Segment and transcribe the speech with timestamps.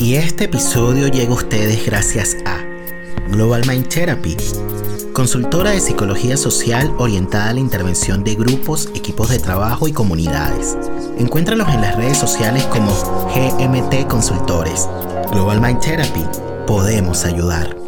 [0.00, 2.64] Y este episodio llega a ustedes gracias a
[3.32, 4.36] Global Mind Therapy,
[5.12, 10.78] consultora de psicología social orientada a la intervención de grupos, equipos de trabajo y comunidades.
[11.18, 12.92] Encuéntralos en las redes sociales como
[13.34, 14.88] GMT Consultores.
[15.32, 16.24] Global Mind Therapy,
[16.64, 17.87] podemos ayudar.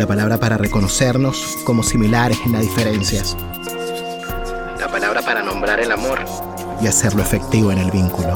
[0.00, 3.36] la palabra para reconocernos como similares en las diferencias,
[4.78, 6.20] la palabra para nombrar el amor
[6.80, 8.32] y hacerlo efectivo en el vínculo.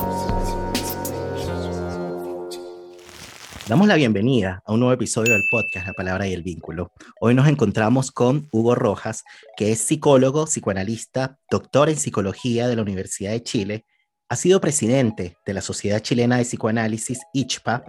[3.67, 6.93] Damos la bienvenida a un nuevo episodio del podcast La Palabra y el Vínculo.
[7.19, 9.25] Hoy nos encontramos con Hugo Rojas,
[9.57, 13.87] que es psicólogo, psicoanalista, doctor en psicología de la Universidad de Chile,
[14.29, 17.85] ha sido presidente de la Sociedad Chilena de Psicoanálisis, ICHPA,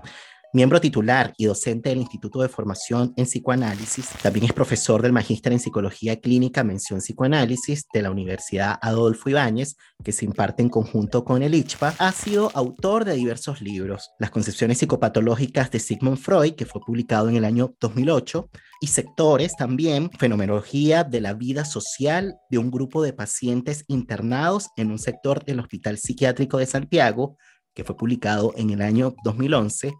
[0.55, 4.07] miembro titular y docente del Instituto de Formación en Psicoanálisis.
[4.23, 9.75] También es profesor del Magíster en Psicología Clínica Mención Psicoanálisis de la Universidad Adolfo Ibáñez,
[10.01, 11.95] que se imparte en conjunto con el ICHPA.
[11.99, 17.27] Ha sido autor de diversos libros, Las concepciones psicopatológicas de Sigmund Freud, que fue publicado
[17.27, 23.03] en el año 2008, y Sectores también, Fenomenología de la vida social de un grupo
[23.03, 27.35] de pacientes internados en un sector del Hospital Psiquiátrico de Santiago,
[27.73, 29.91] que fue publicado en el año 2011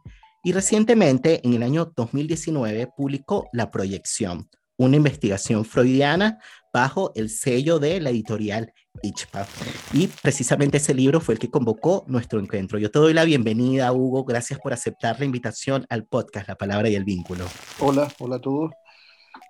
[0.45, 6.38] y recientemente, en el año 2019, publicó La Proyección, una investigación freudiana
[6.71, 9.47] bajo el sello de la editorial ICHPA.
[9.91, 12.77] Y precisamente ese libro fue el que convocó nuestro encuentro.
[12.77, 14.23] Yo te doy la bienvenida, Hugo.
[14.23, 17.45] Gracias por aceptar la invitación al podcast La Palabra y el Vínculo.
[17.79, 18.72] Hola, hola a todos.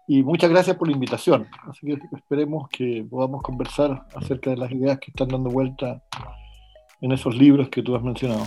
[0.08, 1.46] Y muchas gracias por la invitación.
[1.68, 6.02] Así que esperemos que podamos conversar acerca de las ideas que están dando vuelta
[7.06, 8.46] en esos libros que tú has mencionado.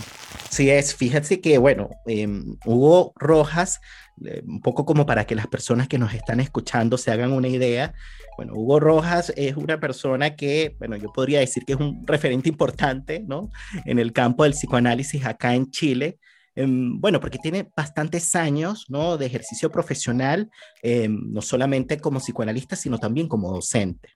[0.49, 3.79] Sí es, fíjate que, bueno, em, Hugo Rojas,
[4.25, 7.47] eh, un poco como para que las personas que nos están escuchando se hagan una
[7.47, 7.93] idea,
[8.35, 12.49] bueno, Hugo Rojas es una persona que, bueno, yo podría decir que es un referente
[12.49, 13.49] importante, ¿no?
[13.85, 16.19] En el campo del psicoanálisis acá en Chile.
[16.59, 19.17] Em, bueno, porque tiene bastantes años ¿no?
[19.17, 20.49] de ejercicio profesional,
[20.83, 24.09] em, no solamente como psicoanalista, sino también como docente.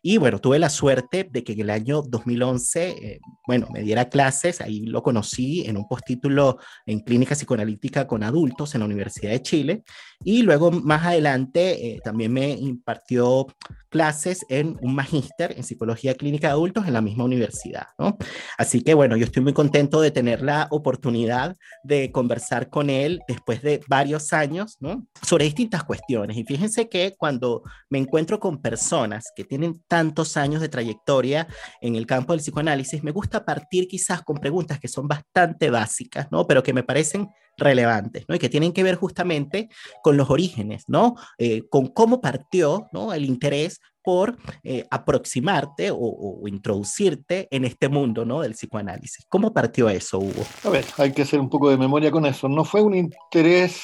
[0.00, 4.08] Y bueno, tuve la suerte de que en el año 2011, eh, bueno, me diera
[4.08, 9.32] clases, ahí lo conocí en un postítulo en clínica psicoanalítica con adultos en la Universidad
[9.32, 9.82] de Chile,
[10.22, 13.48] y luego más adelante eh, también me impartió
[13.88, 18.16] clases en un magíster en psicología clínica de adultos en la misma universidad, ¿no?
[18.58, 23.20] Así que bueno, yo estoy muy contento de tener la oportunidad de conversar con él
[23.28, 24.78] después de varios años.
[25.22, 26.36] Sobre distintas cuestiones.
[26.36, 31.46] Y fíjense que cuando me encuentro con personas que tienen tantos años de trayectoria
[31.80, 36.28] en el campo del psicoanálisis, me gusta partir quizás con preguntas que son bastante básicas,
[36.30, 36.46] ¿no?
[36.46, 38.34] Pero que me parecen relevantes, ¿no?
[38.34, 39.68] Y que tienen que ver justamente
[40.02, 41.14] con los orígenes, ¿no?
[41.38, 43.12] Eh, con cómo partió, ¿no?
[43.12, 48.42] El interés por eh, aproximarte o, introducirte en este mundo, ¿no?
[48.42, 49.24] Del psicoanálisis.
[49.28, 50.44] ¿Cómo partió eso, Hugo?
[50.64, 52.48] A ver, hay que hacer un poco de memoria con eso.
[52.48, 53.82] No fue un interés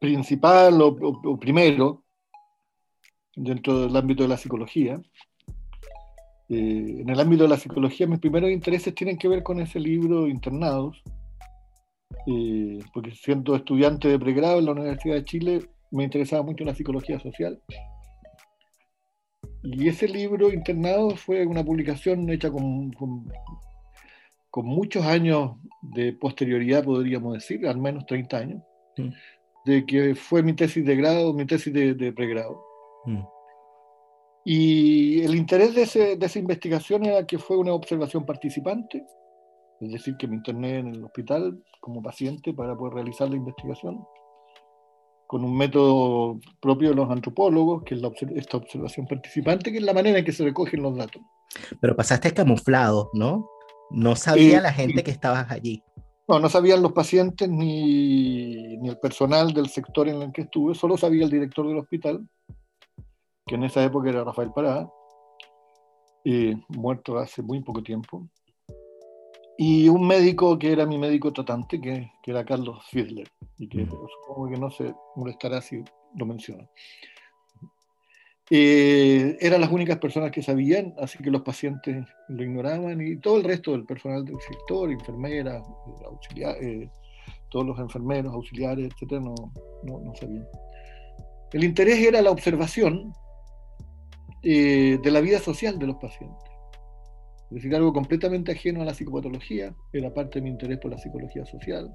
[0.00, 2.04] principal o primero
[3.34, 5.00] dentro del ámbito de la psicología.
[6.48, 9.78] Eh, en el ámbito de la psicología, mis primeros intereses tienen que ver con ese
[9.78, 11.02] libro, Internados,
[12.26, 15.60] eh, porque siendo estudiante de pregrado en la Universidad de Chile,
[15.90, 17.60] me interesaba mucho la psicología social.
[19.70, 23.26] Y ese libro, Internado, fue una publicación hecha con, con,
[24.64, 25.52] muchos años
[25.82, 28.62] de posterioridad, podríamos decir, al menos 30 años,
[29.64, 32.60] de que fue mi tesis de grado, mi tesis de, pregrado.
[33.04, 33.22] Mm.
[34.44, 39.04] Y el interés de, de, esa investigación era que fue una observación participante,
[39.80, 44.00] es decir, que me interné en el hospital como paciente para poder realizar la investigación
[45.28, 48.02] con un método propio de los antropólogos, que es
[48.34, 51.20] esta observación participante, que es la manera en que se recogen los datos.
[51.82, 53.46] Pero pasaste camuflado, ¿no?
[53.90, 55.82] No sabía la gente que estabas allí.
[56.26, 60.74] No, no sabían los pacientes ni, ni, el personal del sector en el que estuve,
[60.74, 62.26] solo sabía el director del hospital,
[63.46, 64.90] que en esa época era Rafael Parada,
[66.24, 68.26] eh, muerto hace muy poco tiempo
[69.60, 73.28] y un médico que era mi médico tratante, que, que era Carlos Fiedler,
[73.58, 75.82] y que supongo que no se molestará si
[76.14, 76.70] lo menciono.
[78.50, 83.38] Eh, eran las únicas personas que sabían, así que los pacientes lo ignoraban y todo
[83.38, 85.62] el resto del personal del sector, enfermeras,
[86.36, 86.88] eh,
[87.50, 89.34] todos los enfermeros, auxiliares, etcétera, no,
[89.82, 90.46] no, no, sabían.
[91.52, 93.12] El interés era la observación
[94.44, 96.47] eh, de la vida social de los pacientes.
[97.50, 100.98] Es decir, algo completamente ajeno a la psicopatología, era parte de mi interés por la
[100.98, 101.90] psicología social.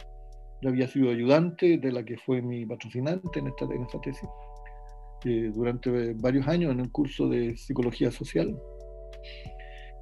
[0.62, 4.30] Yo había sido ayudante de la que fue mi patrocinante en esta, en esta tesis
[5.26, 8.58] eh, durante varios años en el curso de psicología social.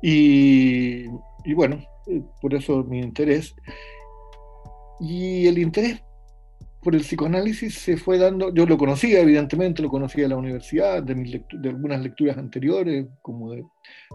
[0.01, 1.05] Y,
[1.43, 3.53] y bueno, eh, por eso mi interés.
[4.99, 6.01] Y el interés
[6.81, 11.03] por el psicoanálisis se fue dando, yo lo conocía evidentemente, lo conocía de la universidad,
[11.03, 13.63] de, mis de algunas lecturas anteriores, como de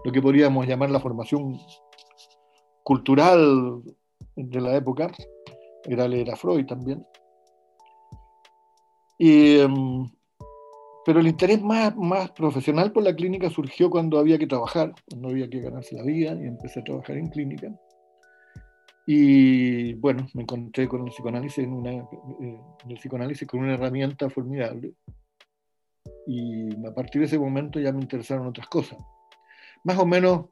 [0.03, 1.57] lo que podríamos llamar la formación
[2.83, 3.81] cultural
[4.35, 5.11] de la época,
[5.85, 7.05] era leer a Freud también.
[9.19, 10.05] Em,
[11.05, 15.29] pero el interés más, más profesional por la clínica surgió cuando había que trabajar, cuando
[15.29, 17.73] había que ganarse la vida y empecé a trabajar en clínica.
[19.09, 24.29] Y bueno, me encontré con el psicoanálisis, en una, eh, el psicoanálisis con una herramienta
[24.29, 24.95] formidable.
[26.27, 28.99] Y a partir de ese momento ya me interesaron otras cosas.
[29.85, 30.47] Más o menos,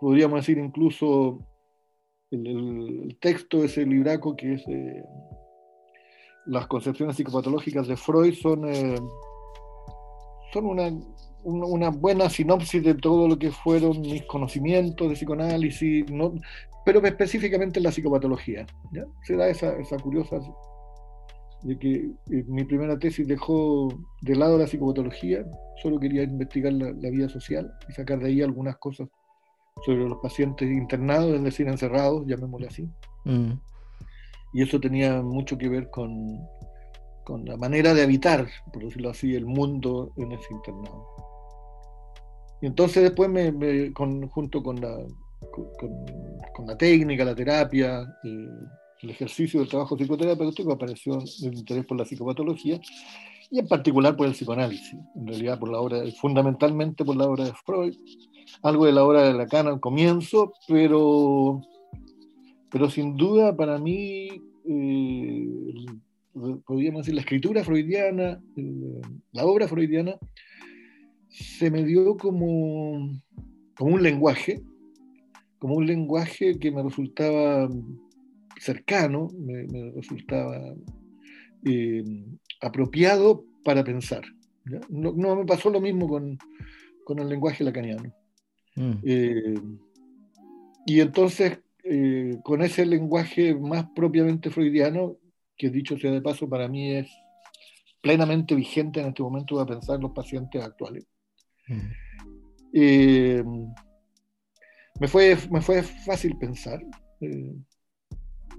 [0.00, 1.38] podríamos decir incluso
[2.32, 5.04] el, texto de ese libraco que es eh,
[6.46, 8.98] Las concepciones psicopatológicas de Freud son, eh,
[10.52, 10.90] son una
[11.46, 16.34] una buena sinopsis de todo lo que fueron mis conocimientos de psicoanálisis, no,
[16.84, 18.66] pero específicamente en la psicopatología.
[18.92, 19.04] ¿ya?
[19.22, 20.40] Se da esa, esa curiosa
[21.62, 21.94] de que
[22.30, 23.88] eh, mi primera tesis dejó
[24.20, 25.44] de lado la psicopatología,
[25.82, 29.08] solo quería investigar la, vida social y sacar de ahí algunas cosas
[29.84, 32.88] sobre los pacientes internados, es decir, encerrados, llamémosle así.
[33.24, 33.52] Mm.
[34.52, 36.38] Y eso tenía mucho que ver con,
[37.24, 41.04] con la manera de habitar, por decirlo así, el mundo en ese internado.
[42.60, 44.98] Y entonces después, me, junto con la,
[46.54, 48.48] con, la técnica, la terapia, eh,
[49.02, 52.80] el ejercicio del trabajo psicoterapéutico, apareció el interés por la psicopatología
[53.50, 57.44] y en particular por el psicoanálisis, en realidad por la obra, fundamentalmente por la obra
[57.44, 57.94] de Freud,
[58.62, 61.60] algo de la obra de Lacan al comienzo, pero,
[62.70, 64.28] pero sin duda para mí,
[64.68, 65.84] eh,
[66.66, 68.40] podríamos decir, la escritura freudiana,
[69.32, 70.16] la obra freudiana,
[71.28, 73.10] se me dio como,
[73.76, 74.62] como un lenguaje,
[75.58, 77.68] como un lenguaje que me resultaba
[78.58, 80.74] cercano, me, resultaba
[81.64, 82.04] eh,
[82.60, 84.24] apropiado para pensar.
[84.88, 86.38] No, me pasó lo mismo con,
[87.18, 88.12] el lenguaje lacaniano.
[88.74, 88.92] Mm.
[89.04, 89.54] Eh,
[90.86, 95.16] y entonces, eh, con ese lenguaje más propiamente freudiano,
[95.56, 97.08] que dicho sea de paso, para mí es
[98.00, 101.06] plenamente vigente en este momento a pensar en los pacientes actuales.
[102.72, 103.42] Eh,
[105.00, 106.84] me, fue, me fue fácil pensar,
[107.20, 107.56] eh,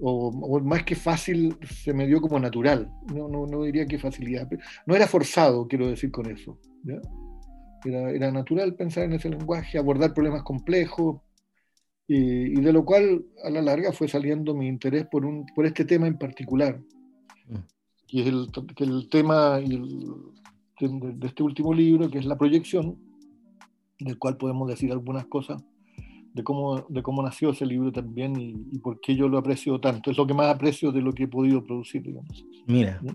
[0.00, 2.90] o, más que fácil, se me dio como natural.
[3.14, 4.48] No, no, no diría que facilidad.
[4.86, 6.58] No era forzado, quiero decir con eso.
[7.84, 11.20] Era, era, natural pensar en ese lenguaje, abordar problemas complejos,
[12.10, 15.84] y, de lo cual a la larga fue saliendo mi interés por, un, por este
[15.84, 16.80] tema en particular,
[17.46, 17.58] mm.
[18.06, 20.16] que es el, que el tema y el,
[20.80, 22.96] de, este último libro, que es La proyección,
[23.98, 25.64] del cual podemos decir algunas cosas
[26.34, 29.80] de cómo, de cómo nació ese libro también y, y, por qué yo lo aprecio
[29.80, 30.10] tanto.
[30.10, 32.44] Es lo que más aprecio de lo que he podido producir, digamos.
[32.66, 33.08] Mira, ¿Mm?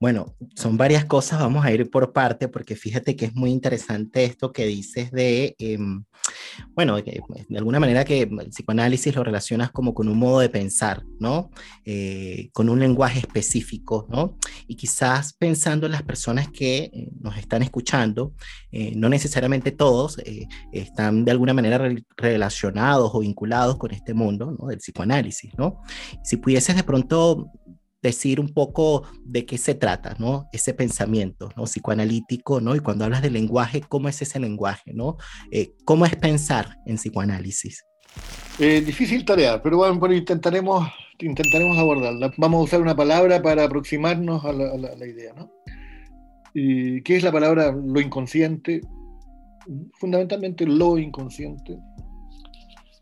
[0.00, 4.24] Bueno, son varias cosas, vamos a ir por parte, porque fíjate que es muy interesante
[4.24, 6.04] esto que dices de, em,
[6.74, 6.96] bueno,
[7.26, 11.04] pues, de alguna manera que el psicoanálisis lo relacionas como con un modo de pensar,
[11.18, 11.50] ¿no?
[11.84, 14.36] Eh, con un lenguaje específico, ¿no?
[14.66, 18.34] Y quizás pensando en las personas que eh, nos están escuchando,
[18.70, 20.18] eh, no necesariamente todos
[20.72, 21.80] están de alguna manera
[22.16, 24.68] relacionados o vinculados con este mundo, ¿no?
[24.68, 25.82] Del psicoanálisis, ¿no?
[26.22, 27.50] Si pudieses de pronto
[28.02, 30.48] decir un poco de qué se trata, ¿no?
[30.52, 31.64] Ese pensamiento, ¿no?
[31.64, 32.76] Psicoanalítico, ¿no?
[32.76, 35.16] Y cuando hablas de lenguaje, ¿cómo es ese lenguaje, ¿no?
[35.50, 37.84] Eh, ¿Cómo es pensar en psicoanálisis?
[38.58, 40.88] Eh, difícil tarea, pero bueno, intentaremos,
[41.18, 42.32] intentaremos abordarla.
[42.36, 45.50] Vamos a usar una palabra para aproximarnos a la, idea, ¿no?
[46.54, 48.80] ¿Qué es la palabra lo inconsciente?
[50.00, 51.78] Fundamentalmente lo inconsciente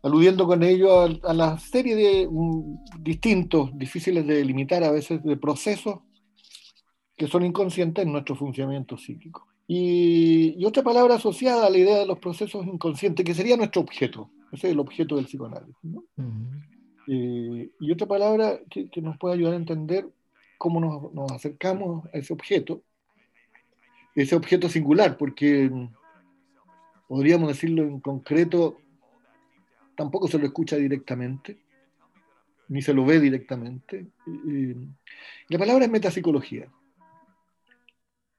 [0.07, 5.37] aludiendo con ello a, la serie de mm, distintos, difíciles de delimitar a veces, de
[5.37, 5.99] procesos
[7.15, 9.47] que son inconscientes en nuestro funcionamiento psíquico.
[9.67, 14.29] Y, otra palabra asociada a la idea de los procesos inconscientes, que sería nuestro objeto,
[14.51, 15.75] ese es el objeto del psicoanálisis.
[17.07, 20.07] Eh, y otra palabra que, nos puede ayudar a entender
[20.57, 22.81] cómo nos, nos acercamos a ese objeto
[24.21, 25.71] ese objeto singular, porque
[27.07, 28.77] podríamos decirlo en concreto,
[29.97, 31.57] tampoco se lo escucha directamente,
[32.69, 34.05] ni se lo ve directamente.
[35.49, 36.71] la palabra es metapsicología.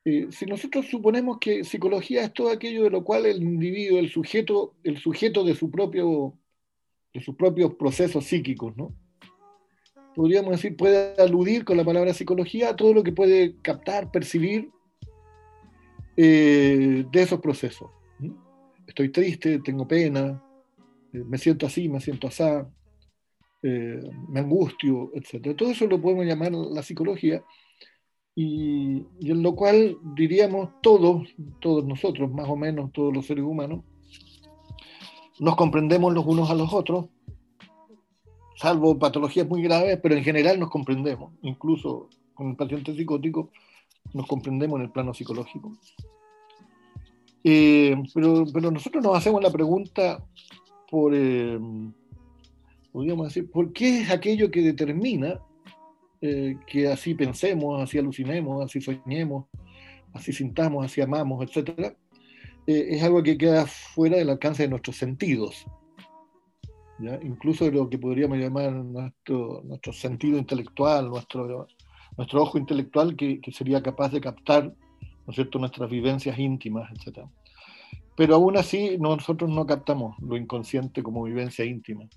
[0.04, 4.74] si nosotros suponemos que psicología es todo aquello de lo cual el individuo, el sujeto,
[4.84, 6.32] el sujeto de su propio,
[7.12, 8.94] de sus propios procesos psíquicos, ¿no?
[10.14, 14.70] Podríamos decir, puede aludir con la palabra psicología a todo lo que puede captar, percibir
[16.16, 17.90] eh, de esos procesos.
[18.86, 20.47] Estoy triste, tengo pena, eh,
[21.26, 22.44] me siento así, me siento así,
[23.62, 25.56] eh, me angustio, etc.
[25.56, 27.42] Todo eso lo podemos llamar la psicología
[28.34, 31.28] y, en lo cual diríamos todos,
[31.60, 33.84] todos nosotros, más o menos todos los seres humanos,
[35.40, 37.06] nos comprendemos los unos a los otros,
[38.56, 43.50] salvo patologías muy graves, pero en general nos comprendemos, incluso con el paciente psicótico
[44.14, 45.72] nos comprendemos en el plano psicológico.
[47.42, 50.24] Eh, pero, pero, nosotros nos hacemos la pregunta
[50.90, 51.58] por, eh,
[52.92, 55.40] podríamos decir, ¿por qué es aquello que determina
[56.20, 59.46] eh, que así pensemos, así alucinemos, así soñemos,
[60.12, 61.96] así sintamos, así amamos, etcétera?
[62.66, 65.64] es algo que queda fuera del alcance de nuestros sentidos.
[66.98, 67.18] ¿ya?
[67.22, 71.66] Incluso de lo que podríamos llamar nuestro, nuestro sentido intelectual, nuestro,
[72.18, 74.74] nuestro ojo intelectual que, que sería capaz de captar
[75.28, 77.26] ¿no es cierto?, nuestras vivencias íntimas, etc.
[78.18, 82.08] Pero aún así nosotros no captamos lo inconsciente como vivencia íntima.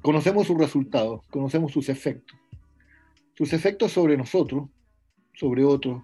[0.00, 2.38] Conocemos sus resultados, conocemos sus efectos.
[3.34, 4.70] Sus efectos sobre nosotros,
[5.34, 6.02] sobre otros,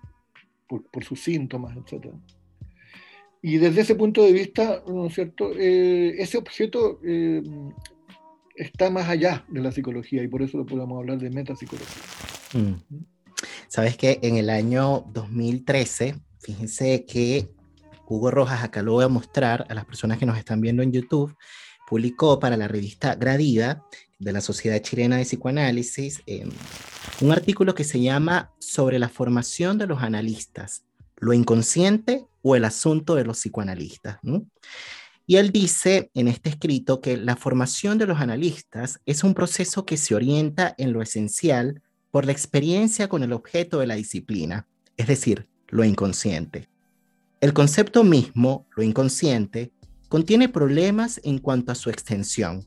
[0.68, 2.08] por, sus síntomas, etc.
[3.40, 7.42] Y desde ese punto de vista, ¿no es cierto?, eh, ese objeto eh,
[8.54, 12.02] está más allá de la psicología y por eso lo podemos hablar de metapsicología.
[12.52, 12.74] Mm.
[13.68, 17.48] Sabes que en el año 2013 Fíjense que
[18.06, 20.92] Hugo Rojas, acá lo voy a mostrar a las personas que nos están viendo en
[20.92, 21.36] YouTube,
[21.88, 23.84] publicó para la revista Gradida
[24.18, 26.50] de la Sociedad Chilena de Psicoanálisis em,
[27.20, 30.84] un artículo que se llama Sobre la formación de los analistas,
[31.16, 34.18] lo inconsciente o el asunto de los psicoanalistas.
[35.26, 39.86] Y él dice en este escrito que la formación de los analistas es un proceso
[39.86, 44.66] que se orienta en lo esencial por la experiencia con el objeto de la disciplina,
[44.96, 46.71] es decir, lo inconsciente.
[47.42, 49.72] El concepto mismo, lo inconsciente,
[50.08, 52.64] contiene problemas en cuanto a su extensión.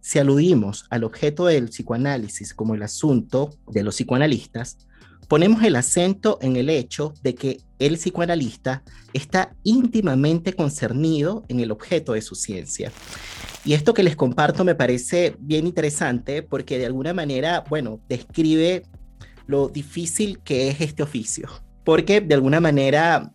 [0.00, 4.78] Si aludimos al objeto del psicoanálisis como el asunto de los psicoanalistas,
[5.26, 8.84] ponemos el acento en el hecho de que el psicoanalista
[9.14, 12.92] está íntimamente concernido en el objeto de su ciencia.
[13.64, 18.84] Y esto que les comparto me parece bien interesante porque de alguna manera, bueno, describe
[19.48, 21.48] lo difícil que es este oficio
[21.84, 23.32] porque de alguna manera,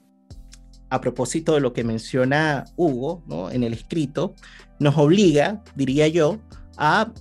[0.90, 3.52] a propósito de lo que menciona Hugo ¿no?
[3.52, 4.36] en el escrito,
[4.80, 6.40] nos obliga, diría yo,
[6.78, 7.12] a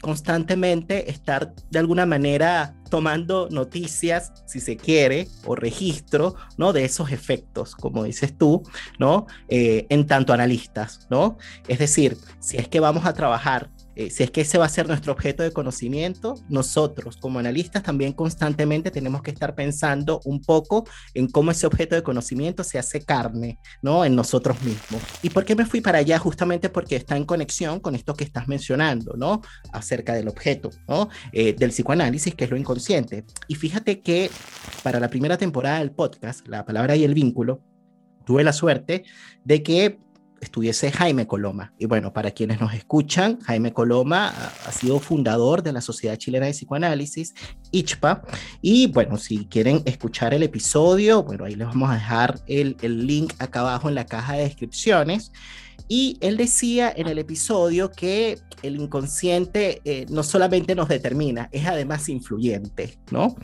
[0.00, 6.74] constantemente estar de alguna manera tomando noticias, si se quiere, o registro, ¿no?
[6.74, 8.62] De esos efectos, como dices tú,
[8.98, 9.26] ¿no?
[9.48, 11.38] Eh, en tanto analistas, ¿no?
[11.68, 14.68] Es decir, si es que vamos a trabajar eh, si es que ese va a
[14.68, 20.40] ser nuestro objeto de conocimiento, nosotros como analistas también constantemente tenemos que estar pensando un
[20.40, 20.84] poco
[21.14, 24.04] en cómo ese objeto de conocimiento se hace carne, ¿no?
[24.04, 25.02] En nosotros mismos.
[25.22, 26.18] ¿Y por qué me fui para allá?
[26.18, 29.42] Justamente porque está en conexión con esto que estás mencionando, ¿no?
[29.72, 31.08] Acerca del objeto, ¿no?
[31.32, 33.24] Eh, del psicoanálisis, que es lo inconsciente.
[33.48, 34.30] Y fíjate que
[34.82, 37.62] para la primera temporada del podcast, La palabra y el vínculo,
[38.24, 39.04] tuve la suerte
[39.44, 39.98] de que
[40.44, 41.72] estuviese Jaime Coloma.
[41.78, 46.46] Y bueno, para quienes nos escuchan, Jaime Coloma ha, sido fundador de la Sociedad Chilena
[46.46, 47.34] de Psicoanálisis,
[47.72, 48.22] ICHPA.
[48.62, 53.06] Y bueno, si quieren escuchar el episodio, bueno, ahí les vamos a dejar el, el
[53.06, 55.32] link acá abajo en la caja de descripciones.
[55.88, 61.66] Y él decía en el episodio que el inconsciente eh, no solamente nos determina, es
[61.66, 63.36] además influyente, ¿no?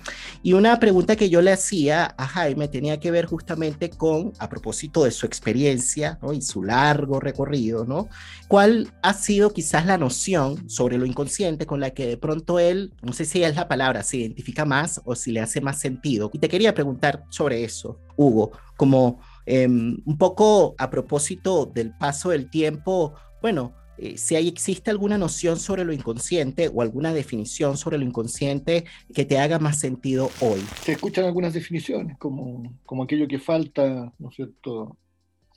[0.42, 4.48] Y una pregunta que yo le hacía a Jaime tenía que ver justamente con, a
[4.48, 8.08] propósito de su experiencia y su largo recorrido, ¿no?
[8.48, 12.94] ¿Cuál ha sido quizás la noción sobre lo inconsciente con la que de pronto él,
[13.02, 16.30] no sé si es la palabra, se identifica más o si le hace más sentido?
[16.32, 19.20] Y te quería preguntar sobre eso, Hugo, como
[19.52, 25.18] Em, un poco a propósito del paso del tiempo, bueno, eh, si hay, existe alguna
[25.18, 30.30] noción sobre lo inconsciente o alguna definición sobre lo inconsciente que te haga más sentido
[30.40, 30.60] hoy.
[30.84, 34.38] Se escuchan algunas definiciones, como, como aquello que falta, ¿no es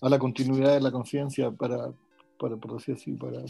[0.01, 1.93] a la continuidad de la conciencia para,
[2.39, 3.43] para, por así, para,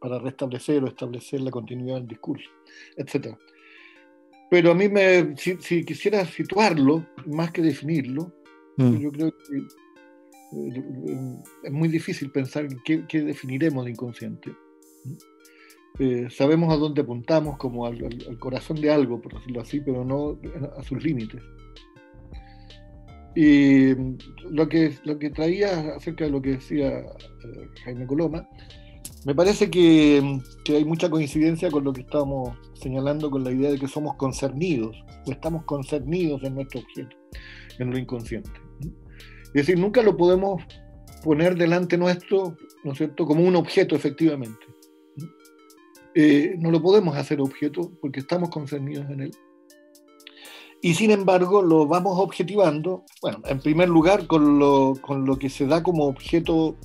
[0.00, 2.50] para restablecer o establecer la continuidad del discurso,
[2.96, 3.36] etc.
[4.50, 8.32] Pero a mí, me, si quisiera situarlo, más que definirlo,
[8.78, 8.96] Mm.
[8.98, 9.56] Yo creo que
[10.52, 10.84] eh,
[11.64, 14.52] es muy difícil pensar qué, definiremos de inconsciente.
[15.98, 17.98] Eh, sabemos a dónde apuntamos, como al,
[18.38, 20.38] corazón de algo, por decirlo así, pero no
[20.76, 21.42] a sus límites.
[23.34, 23.94] Y
[24.50, 28.48] lo que, lo que traía acerca de lo que decía eh, Jaime Coloma,
[29.24, 33.70] me parece que, que, hay mucha coincidencia con lo que estamos señalando con la idea
[33.70, 37.16] de que somos concernidos, o estamos concernidos en nuestro objeto,
[37.78, 38.50] en lo inconsciente.
[39.46, 40.62] Es decir, nunca lo podemos
[41.22, 44.66] poner delante nuestro, ¿no es cierto?, como un objeto efectivamente.
[46.14, 49.30] Eh, no lo podemos hacer objeto porque estamos concernidos en él.
[50.80, 55.50] Y sin embargo lo vamos objetivando, bueno, en primer lugar con lo, con lo que
[55.50, 56.76] se da como objeto,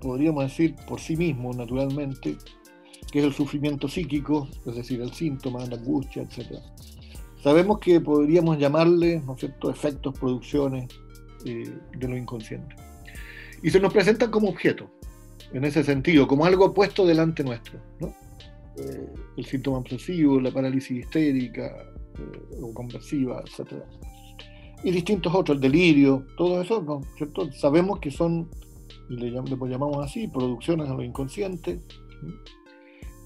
[0.00, 2.38] podríamos decir, por sí mismo, naturalmente,
[3.12, 6.56] que es el sufrimiento psíquico, es decir, el síntoma, la angustia, etc.
[7.42, 10.88] Sabemos que podríamos llamarle, ¿no es cierto?, efectos, producciones
[11.44, 12.74] eh, de lo inconsciente.
[13.62, 14.90] Y se nos presentan como objeto
[15.52, 17.78] en ese sentido, como algo puesto delante nuestro.
[18.00, 21.66] Eh, el síntoma obsesivo, la parálisis histérica
[22.18, 23.82] eh, o conversiva, etc.
[24.84, 27.02] Y distintos otros, el delirio, todo eso, ¿no?
[27.16, 27.50] ¿cierto?
[27.52, 28.48] sabemos que son,
[29.10, 31.80] y le, llamamos así, producciones de lo inconsciente,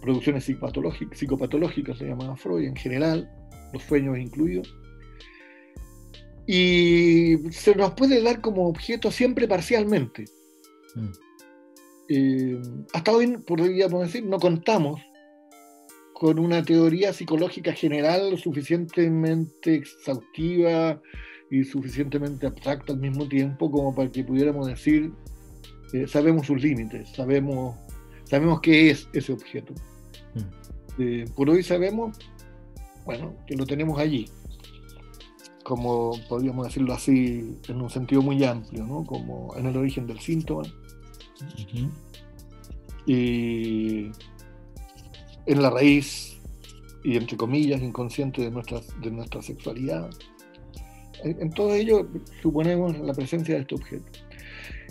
[0.00, 3.30] producciones psicopatológicas, psicopatológicas, se llaman a Freud en general,
[3.72, 4.74] los sueños incluidos.
[6.46, 10.24] Y se nos puede dar como objeto siempre parcialmente.
[10.94, 11.10] Mm.
[12.08, 12.60] Eh,
[12.92, 15.00] hasta hoy, podríamos decir, no contamos
[16.14, 21.00] con una teoría psicológica general suficientemente exhaustiva
[21.50, 25.12] y suficientemente abstracta al mismo tiempo como para que pudiéramos decir,
[25.92, 27.76] eh, sabemos sus límites, sabemos,
[28.24, 29.74] sabemos qué es ese objeto.
[30.34, 31.02] Mm.
[31.02, 32.16] Eh, por hoy sabemos,
[33.04, 34.28] bueno, que lo tenemos allí,
[35.64, 39.04] como podríamos decirlo así, en un sentido muy amplio, ¿no?
[39.04, 40.64] como en el origen del síntoma
[43.06, 44.10] y
[45.46, 46.32] en la raíz
[47.04, 50.10] y entre comillas inconsciente de nuestra, de nuestra sexualidad.
[51.24, 52.08] En, todo ello
[52.42, 54.04] suponemos la presencia de este objeto.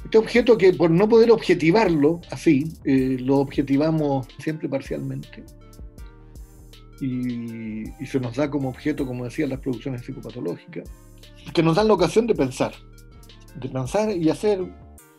[0.04, 5.44] Este objeto que por no poder objetivarlo así, eh, lo objetivamos siempre parcialmente.
[7.02, 10.88] Y, y, se nos da como objeto, como decía, las producciones psicopatológicas,
[11.54, 12.74] que nos dan la ocasión de pensar,
[13.56, 14.60] de pensar y hacer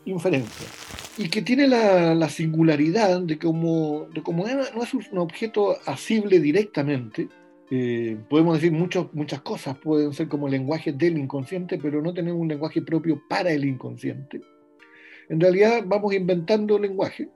[0.04, 6.40] inferencias y que tiene la, singularidad de como, de como no es un objeto asible
[6.40, 7.28] directamente,
[7.70, 12.48] eh, podemos decir muchas cosas, pueden ser como lenguaje del inconsciente, pero no tenemos un
[12.48, 14.40] lenguaje propio para el inconsciente.
[15.28, 17.28] En realidad vamos inventando lenguaje.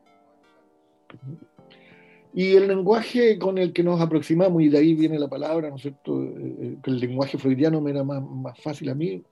[2.37, 5.77] Y el lenguaje con el que nos aproximamos, y de ahí viene la palabra, ¿no
[5.77, 6.23] es cierto?
[6.23, 9.25] Eh, eh, el lenguaje freudiano me era más, más fácil a mí.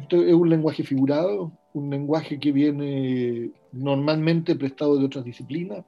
[0.00, 5.84] Esto es un lenguaje figurado, un lenguaje que viene normalmente prestado de otras disciplinas.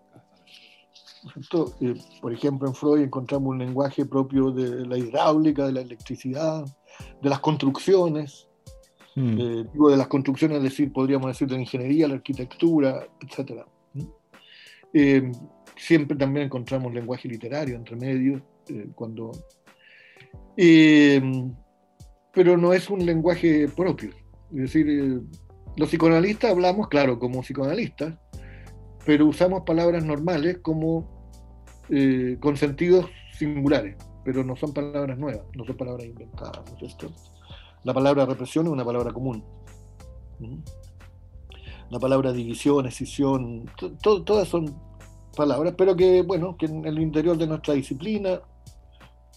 [1.80, 6.64] Eh, por ejemplo, en Freud encontramos un lenguaje propio de la hidráulica, de la electricidad,
[7.22, 8.48] de las construcciones,
[9.16, 9.40] hmm.
[9.40, 13.62] eh, digo de las construcciones, es decir, podríamos decir de la ingeniería, la arquitectura, etc.
[14.92, 15.33] Eh,
[15.76, 18.42] siempre también encontramos lenguaje literario entre medio,
[18.94, 19.32] cuando,
[22.32, 24.10] pero no es un lenguaje propio.
[24.50, 25.22] Es decir,
[25.76, 28.14] los psicoanalistas hablamos, claro, como psicoanalistas,
[29.04, 31.28] pero usamos palabras normales como
[31.90, 33.06] eh, con sentidos
[33.37, 36.60] singulares, pero no son palabras nuevas, no son palabras inventadas.
[37.82, 39.44] La palabra represión es una palabra común.
[41.90, 43.66] La palabra división, escisión,
[44.02, 44.74] todas son
[45.35, 48.40] palabras, pero que, bueno, que en el interior de nuestra disciplina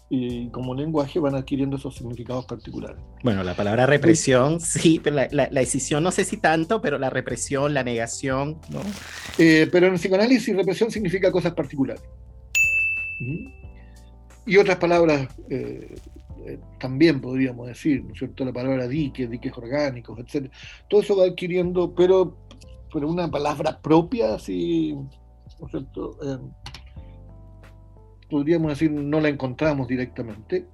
[0.10, 2.98] y como lenguaje van adquiriendo esos significados particulares.
[3.24, 7.10] Bueno, la palabra represión, sí, pero la, la, decisión no sé si tanto, pero la
[7.10, 8.80] represión, la negación, ¿no?
[9.38, 12.02] Eh, pero en el psicoanálisis represión significa cosas particulares.
[14.46, 15.96] Y otras palabras eh,
[16.46, 18.46] eh, también podríamos decir, ¿no es cierto?
[18.46, 20.50] La palabra dique, diques orgánicos, etc.
[20.88, 22.38] Todo eso va adquiriendo, pero,
[22.94, 24.96] pero una palabra propia, así,
[25.60, 26.18] ¿no es cierto?
[28.30, 30.66] podríamos decir, no la encontramos directamente,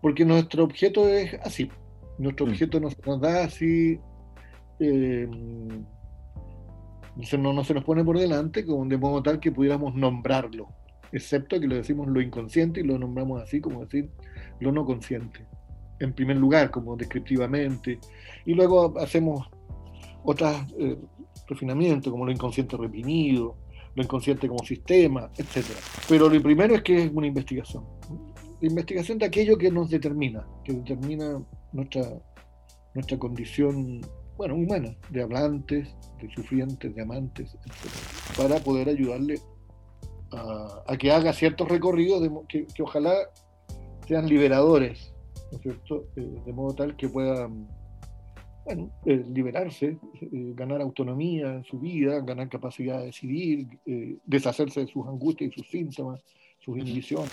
[0.00, 1.70] porque nuestro objeto es así.
[2.18, 2.50] Nuestro mm.
[2.50, 3.98] objeto nos, nos da así,
[4.78, 5.28] eh,
[7.38, 10.68] no, no, se nos pone por delante, como de modo tal que pudiéramos nombrarlo,
[11.12, 14.10] excepto que lo decimos lo inconsciente y lo nombramos así, como decir
[14.60, 15.46] lo no consciente,
[15.98, 17.98] en primer lugar, como descriptivamente,
[18.44, 19.48] y luego hacemos
[20.22, 20.98] otros eh,
[21.48, 23.56] refinamientos, como lo inconsciente reprimido,
[23.94, 25.66] lo inconsciente como sistema, etc.
[26.08, 27.84] Pero lo primero es que es una investigación.
[28.60, 32.02] La investigación de aquello que nos determina, que determina nuestra,
[32.94, 34.00] nuestra condición,
[34.36, 37.56] bueno, humana, de hablantes, de sufrientes, de amantes,
[38.36, 39.40] para poder ayudarle
[40.32, 43.14] a, que haga ciertos recorridos que, ojalá
[44.06, 45.12] sean liberadores,
[45.50, 46.04] ¿no es cierto?
[46.16, 47.68] Eh, de modo tal que puedan
[48.74, 53.66] bueno, eh, liberarse, eh, ganar autonomía en su vida, ganar capacidad de decidir,
[54.24, 56.20] deshacerse de sus angustias y sus síntomas,
[56.60, 57.32] sus inhibiciones.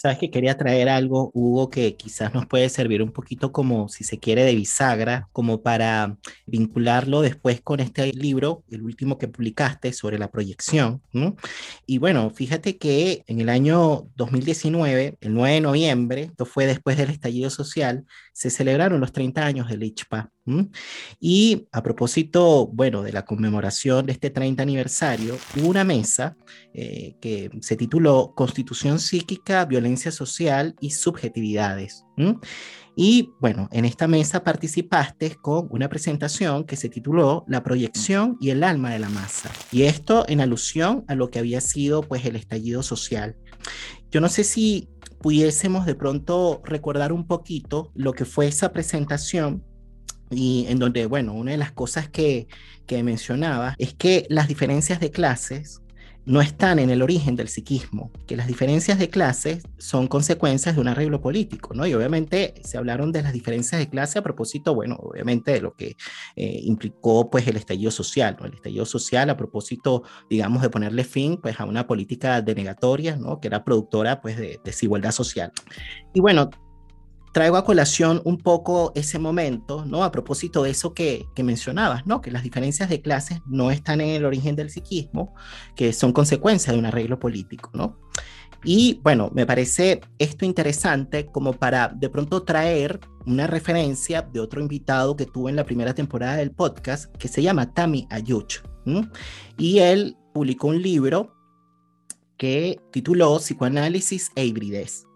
[0.00, 4.04] Sabes que quería traer algo, Hugo, que quizás nos puede servir un poquito como, si
[4.04, 9.92] se quiere, de bisagra, como para vincularlo después con este libro, el último que publicaste
[9.92, 11.02] sobre la proyección.
[11.84, 16.96] Y bueno, fíjate que en el año 2019, el 9 de noviembre, esto fue después
[16.96, 18.04] del estallido social,
[18.38, 20.30] se celebraron los 30 años del ICHPA.
[21.18, 26.36] Y a propósito, bueno, de la conmemoración de este 30 aniversario, hubo una mesa
[26.72, 32.04] eh, que se tituló Constitución psíquica, violencia social y subjetividades.
[32.94, 38.50] Y bueno, en esta mesa participaste con una presentación que se tituló La proyección y
[38.50, 39.50] el alma de la masa.
[39.72, 43.36] Y esto en alusión a lo que había sido pues el estallido social.
[44.12, 44.88] Yo no sé si
[45.20, 49.64] pudiésemos de pronto recordar un poquito lo que fue esa presentación
[50.30, 52.48] y en donde, bueno, una de las cosas que,
[52.86, 55.80] que mencionaba es que las diferencias de clases
[56.26, 60.80] no están en el origen del psiquismo, que las diferencias de clases son consecuencias de
[60.80, 61.86] un arreglo político, ¿no?
[61.86, 65.74] Y obviamente se hablaron de las diferencias de clase a propósito, bueno, obviamente de lo
[65.74, 65.96] que
[66.36, 68.46] eh, implicó pues el estallido social, ¿no?
[68.46, 73.40] El estallido social a propósito, digamos, de ponerle fin pues a una política denegatoria, ¿no?
[73.40, 75.52] Que era productora pues de desigualdad social.
[76.12, 76.50] Y bueno,
[77.32, 80.04] traigo a colación un poco ese momento, ¿no?
[80.04, 82.20] A propósito de eso que, que, mencionabas, ¿no?
[82.20, 85.34] Que las diferencias de clases no están en el origen del psiquismo,
[85.76, 87.98] que son consecuencia de un arreglo político, ¿no?
[88.64, 94.60] Y bueno, me parece esto interesante como para de pronto traer una referencia de otro
[94.60, 98.62] invitado que tuve en la primera temporada del podcast, que se llama Tami Ayuch.
[99.58, 101.34] Y él publicó un libro
[102.36, 105.07] que tituló Psicoanálisis e hibridez.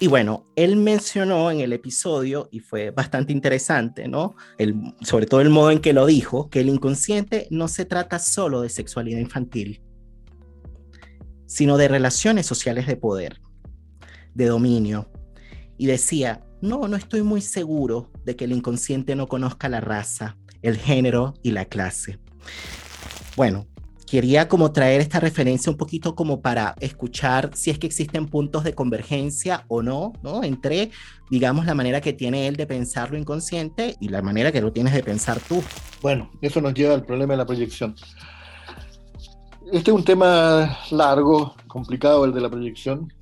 [0.00, 4.36] Y bueno, él mencionó en el episodio, y fue bastante interesante, ¿no?
[4.58, 8.18] El, sobre todo el modo en que lo dijo, que el inconsciente no se trata
[8.18, 9.82] solo de sexualidad infantil,
[11.46, 13.40] sino de relaciones sociales de poder,
[14.34, 15.10] de dominio.
[15.76, 20.36] Y decía, no, no estoy muy seguro de que el inconsciente no conozca la raza,
[20.62, 22.18] el género y la clase.
[23.36, 23.66] Bueno,
[24.10, 28.64] quería como traer esta referencia un poquito como para escuchar si es que existen puntos
[28.64, 30.42] de convergencia o no, ¿no?
[30.42, 30.90] Entre,
[31.30, 34.72] digamos, la manera que tiene él de pensar lo inconsciente y la manera que lo
[34.72, 35.62] tienes de pensar tú.
[36.00, 37.94] Bueno, eso nos lleva al problema de la proyección.
[39.72, 43.12] Este es un tema largo, complicado, el de la proyección.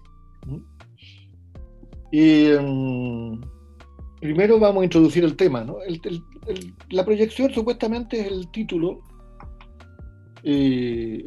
[2.13, 3.41] Y mm,
[4.21, 5.65] primero vamos a introducir el tema.
[5.65, 5.79] ¿no?
[6.91, 9.01] la proyección supuestamente es el título
[10.49, 11.25] eh,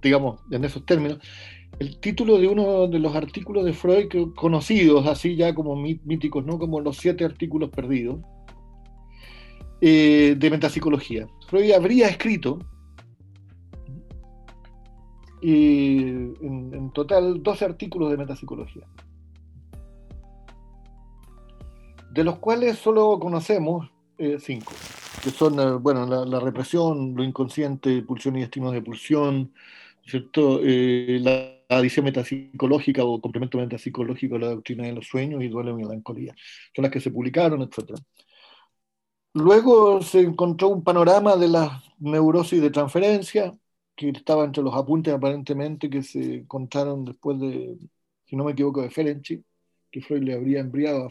[0.00, 1.18] digamos, en esos términos,
[1.78, 6.58] el título de uno de los artículos de Freud conocidos, así ya como míticos, ¿no?
[6.58, 8.20] como los siete artículos perdidos,
[9.82, 11.26] eh, de metapsicología.
[11.46, 12.58] Freud habría escrito
[15.42, 18.86] en, total 12 artículos de metapsicología,
[22.12, 24.72] de los cuales solo conocemos eh, cinco
[25.24, 29.54] que son, eh, bueno, la, represión, lo inconsciente, pulsión y destino de pulsión,
[30.04, 30.60] ¿cierto?
[30.62, 35.70] Eh, la adición metapsicológica o complemento metapsicológico a la doctrina de los sueños y duelo
[35.70, 36.34] y melancolía.
[36.74, 37.94] Son las que se publicaron, etc.
[39.32, 43.56] Luego se encontró un panorama de la neurosis de transferencia,
[43.96, 47.78] que estaba entre los apuntes aparentemente que se encontraron después de,
[48.26, 49.42] si no me equivoco, de Ferenczi,
[49.90, 51.10] que Freud le habría enviado a,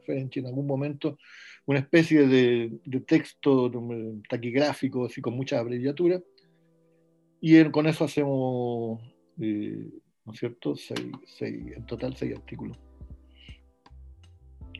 [0.00, 1.18] Ferenczi en algún momento
[1.70, 3.70] una especie de, texto
[4.28, 6.20] taquigráfico, así con muchas abreviaturas,
[7.40, 9.00] y con eso hacemos,
[9.40, 9.88] eh,
[10.24, 10.74] ¿no es cierto?,
[11.38, 12.76] en total seis artículos.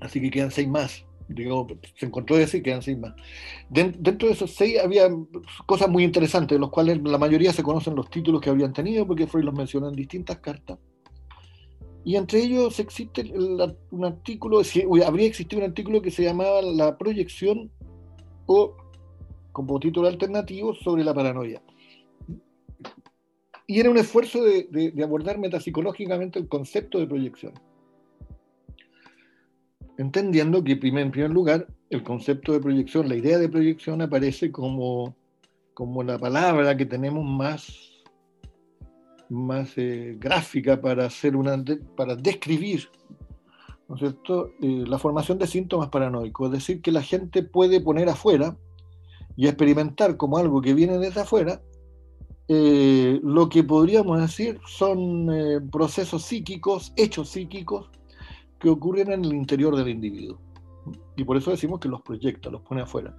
[0.01, 1.07] Así que quedan seis más.
[1.29, 3.15] Digo, se encontró ese y quedan seis más.
[3.69, 5.09] dentro de esos seis había
[5.67, 9.07] cosas muy interesantes, de los cuales la mayoría se conocen los títulos que habían tenido,
[9.07, 10.77] porque Freud los mencionó en distintas cartas.
[12.05, 13.31] Y entre ellos existe
[13.91, 14.63] un artículo,
[15.07, 17.71] habría existido un artículo que se llamaba La proyección
[18.47, 18.75] o,
[19.53, 21.63] como título alternativo, sobre la paranoia.
[23.67, 27.53] Y era un esfuerzo de, abordar metapsicológicamente el concepto de proyección.
[29.99, 35.15] Entendiendo que, en primer lugar, el concepto de proyección, la idea de proyección aparece como,
[35.75, 37.90] como la palabra que tenemos más
[39.31, 41.63] más eh, gráfica para, hacer una
[41.97, 42.91] para describir
[43.89, 44.53] ¿no es cierto?
[44.61, 48.57] Eh, la formación de síntomas paranoicos, es decir, que la gente puede poner afuera
[49.37, 51.61] y experimentar como algo que viene desde afuera,
[52.47, 55.29] eh, lo que podríamos decir son
[55.73, 57.91] procesos psíquicos, hechos psíquicos,
[58.61, 60.39] que ocurren en el interior del individuo.
[61.17, 63.17] Y por eso decimos que los proyecta, los pone afuera.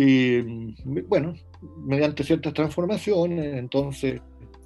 [0.00, 0.42] Y
[1.08, 1.34] bueno,
[1.84, 4.22] mediante ciertas transformaciones, entonces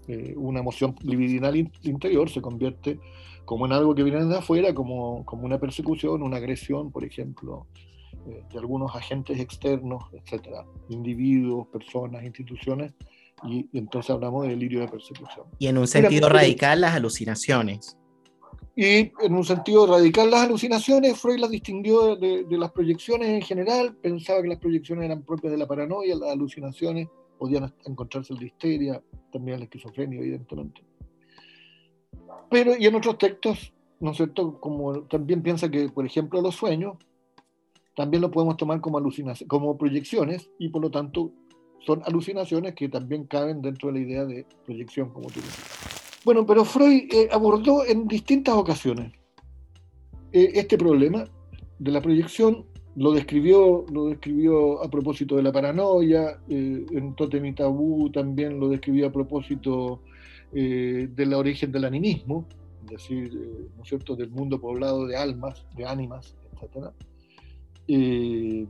[0.07, 3.01] eh, una emoción libidinal interior se convierte
[3.47, 7.67] como en algo que viene de afuera, como, como una persecución, una agresión, por ejemplo,
[8.27, 12.93] eh, de algunos agentes externos, etcétera, individuos, personas, instituciones,
[13.43, 15.47] y, entonces hablamos de delirio de persecución.
[15.59, 17.97] Y en un sentido radical, las alucinaciones.
[18.75, 23.95] Y en un sentido radical, las alucinaciones, Freud las distinguió de, las proyecciones en general,
[23.97, 27.09] pensaba que las proyecciones eran propias de la paranoia, las alucinaciones
[27.39, 30.83] podían encontrarse en la histeria, también la esquizofrenia, evidentemente.
[32.51, 34.59] Pero, y en otros textos, ¿no es cierto?
[34.59, 36.97] Como también piensa que, por ejemplo, los sueños
[37.95, 41.31] también lo podemos tomar como, alucinaciones, como proyecciones y por lo tanto
[41.81, 46.02] son alucinaciones que también caben dentro de la idea de proyección, como tú dices.
[46.25, 49.13] Bueno, pero Freud eh, abordó en distintas ocasiones
[50.33, 51.25] eh, este problema
[51.79, 57.47] de la proyección lo describió, lo describió a propósito de la paranoia, eh, en Totem
[57.47, 60.03] y Tabú también lo describió a propósito
[60.53, 62.47] del origen del animismo,
[62.85, 66.89] es decir, ¿no cierto?, del mundo poblado de almas, de ánimas, etc.
[67.87, 68.67] y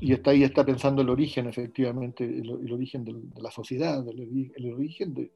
[0.00, 5.30] está ahí, está pensando el origen, efectivamente, el, origen de la sociedad, el, origen de,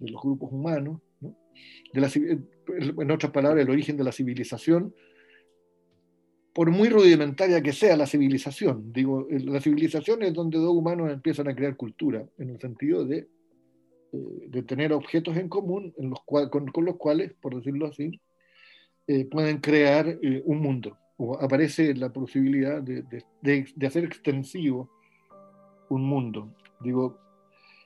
[0.00, 1.00] los grupos humanos,
[1.92, 4.94] de la, en otras palabras, el origen de la civilización,
[6.52, 8.92] por muy rudimentaria que sea la civilización.
[8.92, 13.28] Digo, la civilización es donde dos humanos empiezan a crear cultura, en el sentido de,
[14.12, 15.94] eh, de tener objetos en común
[16.50, 18.20] con, los cuales, por decirlo así,
[19.06, 20.96] eh, pueden crear eh, un mundo.
[21.16, 23.24] O aparece la posibilidad de, de,
[23.74, 24.90] de, hacer extensivo
[25.90, 26.54] un mundo.
[26.80, 27.18] Digo,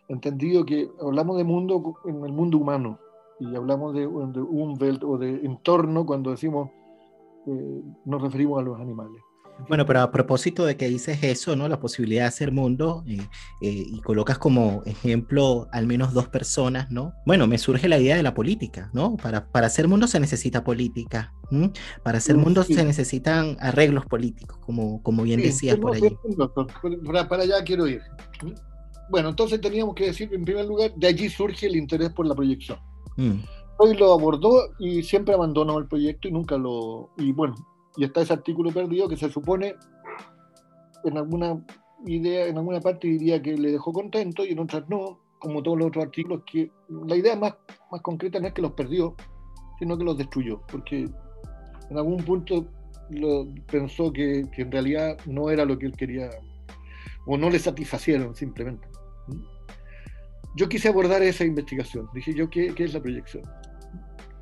[0.09, 2.99] entendido que hablamos de mundo en el mundo humano
[3.41, 4.07] y hablamos de, de
[4.41, 6.71] Umwelt o de entorno cuando decimos
[7.47, 9.21] eh, nos referimos a los animales.
[9.69, 11.69] Bueno, pero a propósito de que dices eso, ¿no?
[11.69, 13.19] La posibilidad de hacer mundo eh,
[13.61, 17.13] eh, y colocas como ejemplo al menos dos personas, ¿no?
[17.25, 19.17] Bueno, me surge la idea de la política, ¿no?
[19.17, 21.33] Para, para hacer mundo se necesita política,
[22.03, 26.17] para hacer mundo se necesitan arreglos políticos, como, como bien decías por allí.
[27.29, 28.03] Para, allá quiero ir.
[29.11, 32.35] Bueno, entonces teníamos que decir en primer lugar, de allí surge el interés por la
[32.35, 32.79] proyección.
[33.17, 33.41] Mm.
[33.79, 37.11] Hoy lo abordó y siempre abandonó el proyecto y nunca lo...
[37.19, 37.55] Y bueno,
[37.97, 39.75] y está ese artículo perdido que se supone
[41.05, 41.65] en alguna
[42.07, 45.79] idea, en alguna parte diría que le dejó contento y en otras no, como todos
[45.79, 47.55] los otros artículos, que la idea más,
[47.91, 49.15] más concreta no es que los perdió,
[49.79, 51.09] sino que los destruyó, porque
[51.91, 52.67] en algún punto
[53.11, 56.31] lo, pensó que, que en realidad no era lo que él quería,
[57.27, 58.87] o no le satisfacieron simplemente.
[60.57, 63.43] Yo quise abordar esa investigación, dije yo, ¿qué, qué es la proyección?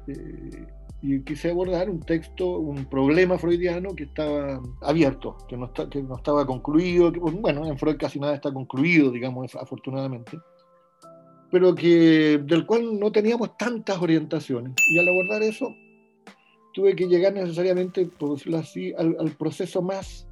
[0.07, 0.67] Eh,
[1.03, 6.01] y quise abordar un texto, un problema freudiano que estaba abierto, que no, está, que
[6.01, 10.39] no estaba concluido, bueno, en Freud casi nada está concluido, digamos, afortunadamente,
[11.51, 14.75] pero que, del cual no teníamos tantas orientaciones.
[14.91, 15.75] Y al abordar eso,
[16.73, 20.29] tuve que llegar necesariamente, por decirlo así, al, al proceso más,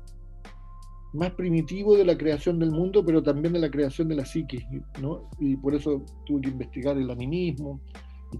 [1.12, 4.64] más primitivo de la creación del mundo, pero también de la creación de la psique,
[5.01, 5.29] ¿no?
[5.38, 7.81] Y por eso tuve que investigar el animismo,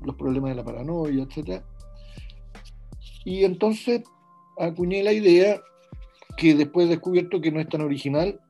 [0.05, 1.63] los problemas de la paranoia, etc.
[3.25, 4.03] Y entonces
[4.59, 5.61] acuñé la idea
[6.37, 8.41] que después he descubierto que no es tan original,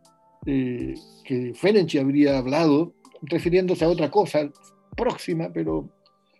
[0.46, 4.50] eh, que Ferenczi habría hablado refiriéndose a otra cosa
[4.96, 5.88] próxima, pero,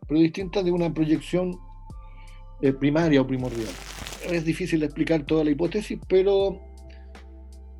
[0.06, 1.58] pero distinta de una proyección
[2.62, 3.72] eh, primaria o primordial.
[4.30, 6.60] Es difícil explicar toda la hipótesis, pero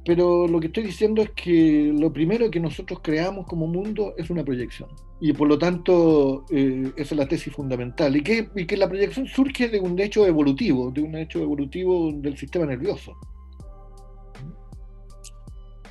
[0.04, 4.30] pero lo que estoy diciendo es que lo primero que nosotros creamos como mundo es
[4.30, 4.88] una proyección.
[5.20, 8.16] Y por lo tanto, eh, esa es la tesis fundamental.
[8.16, 12.64] Y que, la proyección surge de un hecho evolutivo, de un hecho evolutivo del sistema
[12.64, 13.14] nervioso.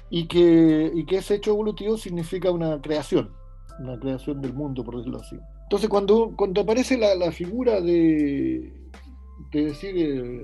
[0.10, 3.32] Y que, ese hecho evolutivo significa una creación,
[3.80, 5.36] una creación del mundo, por decirlo así.
[5.64, 8.74] Entonces, cuando, aparece la, figura de,
[9.52, 10.42] de decir, eh,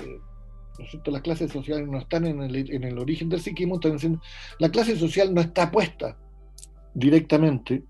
[1.05, 3.79] las clases sociales no están en el, en el origen del psiquismo,
[4.59, 6.17] la clase social no está puesta
[6.93, 7.83] directamente,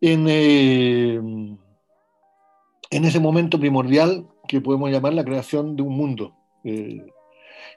[0.00, 1.20] eh,
[2.90, 7.04] en ese momento primordial que podemos llamar la creación de un mundo, eh,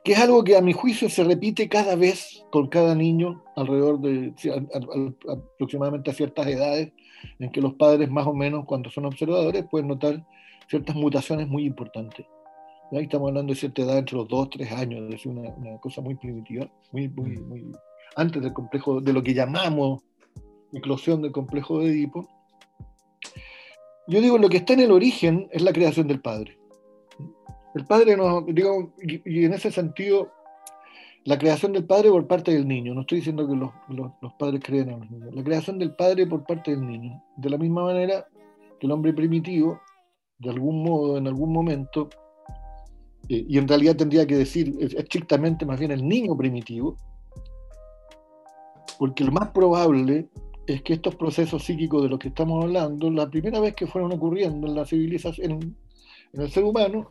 [0.04, 4.00] que es algo que a mi juicio se repite cada vez con cada niño alrededor
[4.00, 4.34] de
[5.30, 6.92] aproximadamente a ciertas edades,
[7.40, 10.26] en que los padres más o menos cuando son observadores pueden notar
[10.68, 12.26] ciertas mutaciones muy importantes.
[12.92, 15.78] Ahí estamos hablando de cierta edad entre los 2 3 años, es decir, una, una,
[15.80, 17.50] cosa muy primitiva, muy, muy, mm.
[17.50, 17.72] muy,
[18.18, 20.02] antes del complejo, de lo que llamamos
[20.74, 22.28] eclosión del complejo de Edipo.
[24.08, 26.58] Yo digo, lo que está en el origen es la creación del padre.
[27.76, 30.30] El padre nos, digo, y, en ese sentido,
[31.24, 32.94] la creación del padre por parte del niño.
[32.94, 35.34] No estoy diciendo que los, los, los, padres creen en los niños.
[35.34, 37.24] La creación del padre por parte del niño.
[37.38, 38.28] De la misma manera
[38.80, 39.80] que el hombre primitivo,
[40.40, 42.10] de algún modo, en algún momento,
[43.30, 46.98] eh, y en realidad tendría que decir estrictamente más bien el niño primitivo,
[49.00, 50.30] porque lo más probable
[50.68, 54.12] es que estos procesos psíquicos de los que estamos hablando, la primera vez que fueron
[54.12, 55.76] ocurriendo en la civilización,
[56.34, 57.08] en, el ser humano,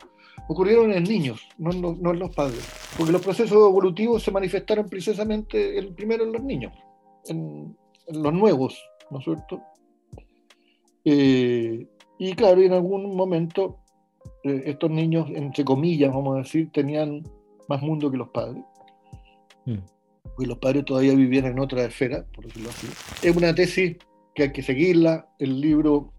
[0.48, 2.66] ocurrieron en niños, no en, los, no en, los, padres.
[2.96, 6.72] Porque los procesos evolutivos se manifestaron precisamente el primero en los niños,
[7.26, 7.76] en,
[8.12, 9.60] los nuevos, ¿no es cierto?
[11.04, 11.86] Eh,
[12.18, 13.78] y claro, en algún momento
[14.44, 17.22] eh, estos niños, entre comillas, vamos a decir, tenían
[17.68, 18.62] más mundo que los padres.
[19.66, 19.78] Mm
[20.38, 22.86] y los padres todavía vivían en otra esfera, por decirlo así.
[23.22, 23.96] Es una tesis
[24.34, 26.12] que hay que seguirla, el libro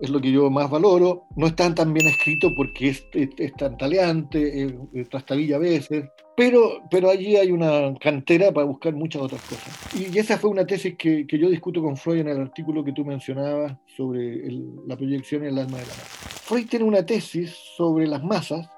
[0.00, 3.76] es lo que yo más valoro, no está tan bien escrito porque es, es, tan
[3.76, 6.04] taleante, es, trastabilla a veces,
[6.38, 9.92] pero, pero allí hay una cantera para buscar muchas otras cosas.
[9.92, 12.92] Y, esa fue una tesis que, que, yo discuto con Freud en el artículo que
[12.92, 14.48] tú mencionabas sobre
[14.86, 16.28] la proyección en el alma de la masa.
[16.44, 18.70] Freud tiene una tesis sobre las masas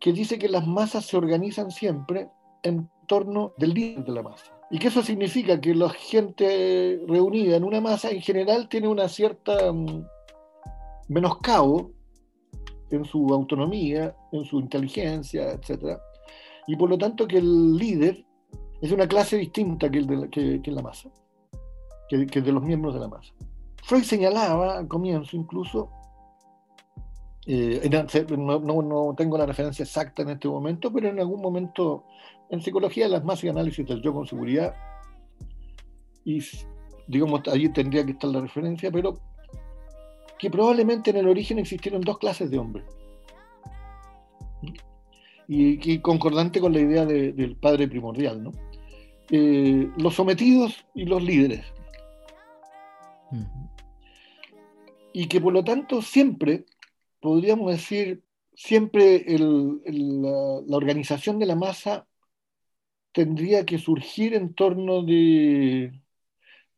[0.00, 2.30] que dice que las masas se organizan siempre
[2.62, 4.58] en torno del líder de la masa.
[4.70, 9.10] Y que eso significa que la gente reunida en una masa en general tiene una
[9.10, 10.02] cierta um,
[11.08, 11.92] menoscabo
[12.90, 15.98] en su autonomía, en su inteligencia, etc.
[16.68, 18.24] Y por lo tanto que el líder
[18.80, 21.10] es una clase distinta que, el de la, que, la masa,
[22.08, 23.34] que, que de los miembros de la masa.
[23.82, 25.90] Freud señalaba al comienzo incluso
[27.50, 27.88] eh,
[28.36, 32.04] no, no, no, tengo la referencia exacta en este momento, pero en algún momento
[32.50, 34.74] en psicología de las masas y análisis del yo con seguridad,
[36.26, 36.40] y
[37.06, 39.18] digamos, allí tendría que estar la referencia, pero
[40.38, 42.84] que probablemente en el origen existieron dos clases de hombres.
[45.48, 48.52] Y, y concordante con la idea del padre primordial, ¿no?
[49.30, 51.64] Eh, los sometidos y los líderes.
[55.12, 56.64] Y que por lo tanto siempre,
[57.20, 58.22] podríamos decir,
[58.54, 62.06] siempre la, organización de la masa
[63.12, 65.92] tendría que surgir en torno de,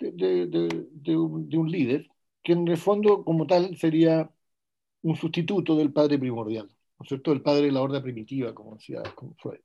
[0.00, 2.08] de, un, líder,
[2.42, 4.30] que en el fondo como tal sería
[5.02, 6.68] un sustituto del padre primordial,
[7.00, 7.32] ¿no es cierto?
[7.32, 9.62] El padre de la horda primitiva, como decía como fue.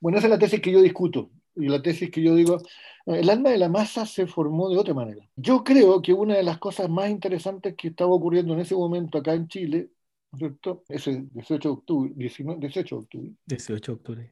[0.00, 2.58] Bueno, esa es la tesis que yo discuto y la tesis que yo digo,
[3.06, 5.26] el alma de la masa se formó de otra manera.
[5.34, 9.18] Yo creo que una de las cosas más interesantes que estaba ocurriendo en ese momento
[9.18, 9.90] acá en Chile,
[10.30, 10.84] ¿no es cierto?
[10.88, 13.32] Ese 18 de octubre, 18 de octubre.
[13.46, 14.30] 18 de octubre.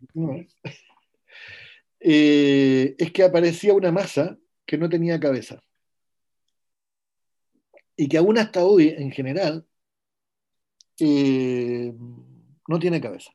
[2.06, 4.36] Eh, es que aparecía una masa
[4.66, 5.62] que no tenía cabeza.
[7.96, 9.66] Y que aún hasta hoy, en general,
[11.00, 11.94] eh,
[12.68, 13.32] no tiene cabeza.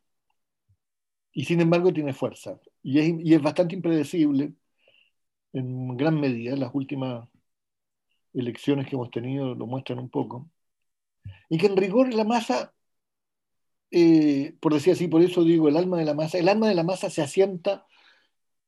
[1.31, 2.59] Y sin embargo tiene fuerza.
[2.83, 4.53] Y es, y es bastante impredecible
[5.53, 6.55] en gran medida.
[6.55, 7.27] Las últimas
[8.33, 10.49] elecciones que hemos tenido lo muestran un poco.
[11.49, 12.73] Y que en rigor la masa,
[13.91, 16.75] eh, por decir así, por eso digo el alma de la masa, el alma de
[16.75, 17.85] la masa se asienta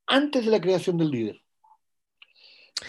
[0.08, 1.42] antes de la creación del líder.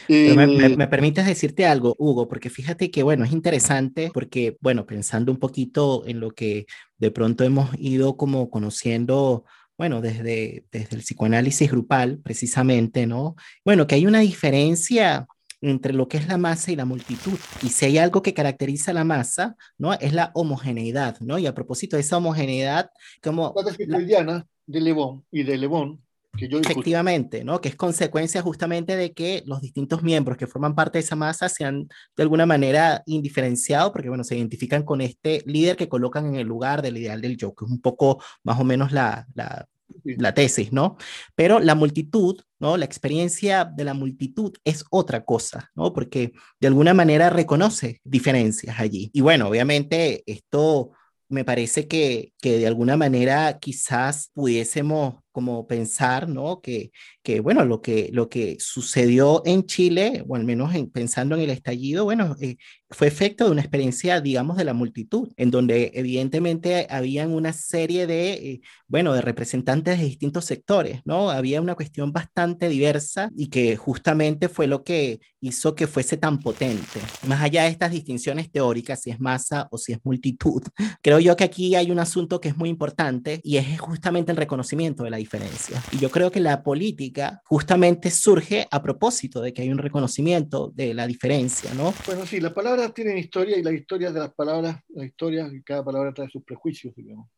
[0.09, 5.33] Me, me, permites decirte algo, Hugo, porque fíjate que, bueno, es interesante porque, bueno, pensando
[5.33, 6.66] un poquito en lo que
[6.98, 9.44] de pronto hemos ido como conociendo,
[9.76, 13.37] bueno, desde, desde el psicoanálisis grupal, precisamente, ¿no?
[13.64, 15.26] Bueno, que hay una diferencia
[15.61, 17.38] entre lo que es la masa y la multitud.
[17.62, 19.92] Y si hay algo que caracteriza la masa, ¿no?
[19.94, 21.38] Es la homogeneidad, ¿no?
[21.38, 22.90] Y a propósito de esa homogeneidad,
[23.22, 23.55] como...
[23.87, 26.02] La de Lebón y de Lebón
[26.38, 27.60] Efectivamente, ¿no?
[27.60, 31.48] Que es consecuencia justamente de que los distintos miembros que forman parte de esa masa
[31.48, 36.37] sean de alguna manera indiferenciados, porque, bueno, se identifican con este líder que colocan en
[36.37, 39.66] el lugar del ideal del yo, que es un poco más o menos la, la,
[40.04, 40.96] la tesis, ¿no?
[41.35, 42.78] Pero la multitud, ¿no?
[42.78, 45.92] La experiencia de la multitud es otra cosa, ¿no?
[45.92, 49.10] Porque de alguna manera reconoce diferencias allí.
[49.12, 50.92] Y bueno, obviamente esto
[51.28, 56.60] me parece que, que de alguna manera quizás pudiésemos como pensar, ¿no?
[56.60, 61.35] Que, que bueno, lo que, lo que sucedió en Chile, o al menos en, pensando
[61.35, 62.56] en el estallido, bueno, eh,
[62.92, 68.06] fue efecto de una experiencia, digamos, de la multitud, en donde evidentemente habían una serie
[68.06, 71.30] de, eh, bueno, de representantes de distintos sectores, ¿no?
[71.30, 76.38] Había una cuestión bastante diversa y que justamente fue lo que hizo que fuese tan
[76.38, 77.00] potente.
[77.26, 80.62] Más allá de estas distinciones teóricas, si es masa o si es multitud,
[81.02, 84.36] creo yo que aquí hay un asunto que es muy importante y es justamente el
[84.36, 85.82] reconocimiento de la diferencia.
[85.92, 90.70] Y yo creo que la política justamente surge a propósito de que hay un reconocimiento
[90.74, 91.92] de la diferencia, ¿no?
[92.06, 95.85] Bueno, sí, la palabra tienen historia y la historia de las palabras, la historia, cada
[95.85, 97.28] palabra trae sus prejuicios, digamos.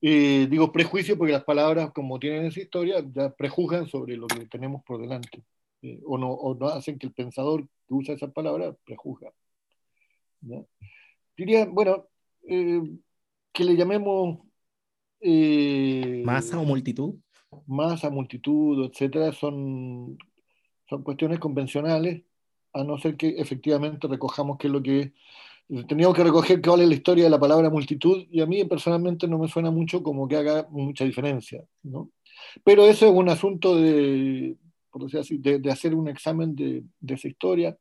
[0.00, 4.82] digo prejuicios porque las palabras, como tienen esa historia, ya prejuzgan sobre lo que tenemos
[4.84, 5.44] por delante.
[5.82, 9.32] Eh, o, no, o no hacen que el pensador que usa esa palabra prejuzga.
[11.36, 12.08] Diría, bueno,
[12.48, 12.82] eh,
[13.52, 14.38] que le llamemos...
[15.20, 17.14] Eh, masa o multitud.
[17.66, 20.16] Masa, multitud, etcétera, son,
[20.88, 22.22] son cuestiones convencionales
[22.72, 25.12] a no ser que efectivamente recojamos qué es lo que
[25.86, 29.26] teníamos que recoger cuál es la historia de la palabra multitud y a mí personalmente
[29.26, 32.10] no me suena mucho como que haga mucha diferencia, ¿no?
[32.64, 34.56] Pero eso es un asunto de,
[34.90, 37.76] por decir así, de, hacer un examen de, de, esa historia,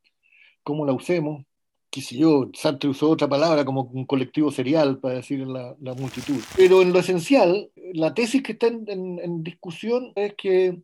[0.64, 1.44] cómo la usemos,
[1.90, 5.94] qué sé yo, Sartre usó otra palabra como un colectivo serial para decir la, la
[5.94, 6.40] multitud.
[6.56, 10.80] Pero en lo esencial, la tesis que está en, en discusión es que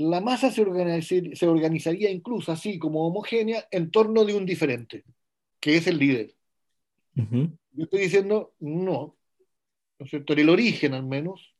[0.00, 0.64] la masa se,
[1.36, 5.04] se organizaría incluso así como homogénea en torno de un diferente,
[5.60, 6.34] que es el líder.
[7.14, 9.16] Yo estoy diciendo, no,
[9.98, 10.32] ¿no es cierto?
[10.32, 11.54] En el origen al menos,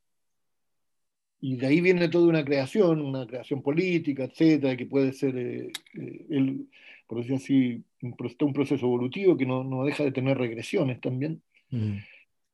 [1.39, 5.71] y de ahí viene toda una creación, una creación política, etcétera, que puede ser, eh,
[5.93, 6.67] eh, el,
[7.07, 11.41] por decir así, un, proceso evolutivo que no, no, deja de tener regresiones también.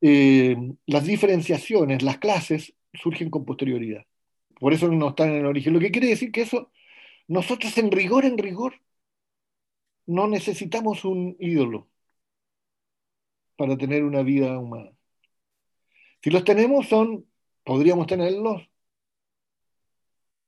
[0.01, 4.05] Eh, las diferenciaciones, las clases, surgen con posterioridad
[4.59, 5.73] por eso no están en el origen.
[5.73, 6.71] Lo que quiere decir que eso,
[7.27, 8.75] nosotros en rigor, en rigor,
[10.05, 11.89] no necesitamos un ídolo
[13.55, 14.91] para tener una vida humana.
[16.21, 17.25] Si los tenemos, son,
[17.63, 18.63] podríamos tenerlos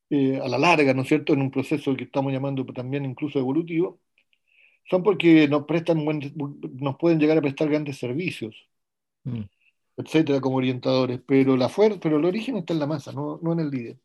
[0.10, 3.40] eh, a la larga, ¿no es cierto?, en un proceso que estamos llamando también incluso
[3.40, 4.00] evolutivo,
[4.90, 6.04] son porque nos prestan
[6.36, 8.56] nos pueden llegar a prestar grandes servicios.
[9.24, 9.44] Mm
[10.00, 13.54] etcétera, como orientadores, pero la fuerza, pero el origen está en la masa, no, no
[13.54, 14.00] en el líder.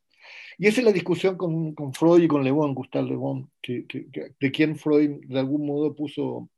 [0.58, 3.50] Y esa es la discusión con, con Freud y con Le Bon, Gustave Le Bon,
[3.62, 4.08] que, que,
[4.40, 6.50] de quien Freud de algún modo puso,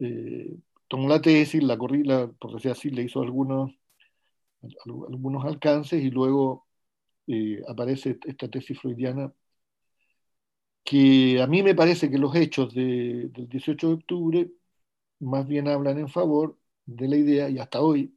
[0.00, 0.56] eh,
[0.88, 3.72] tomó la tesis, la corrida, por decir así, le hizo algunos,
[4.86, 6.66] algunos alcances y luego
[7.26, 9.32] eh, aparece esta tesis freudiana
[10.84, 14.50] que a mí me parece que los hechos de, del 18 de octubre
[15.20, 18.14] más bien hablan en favor de la idea, y hasta hoy,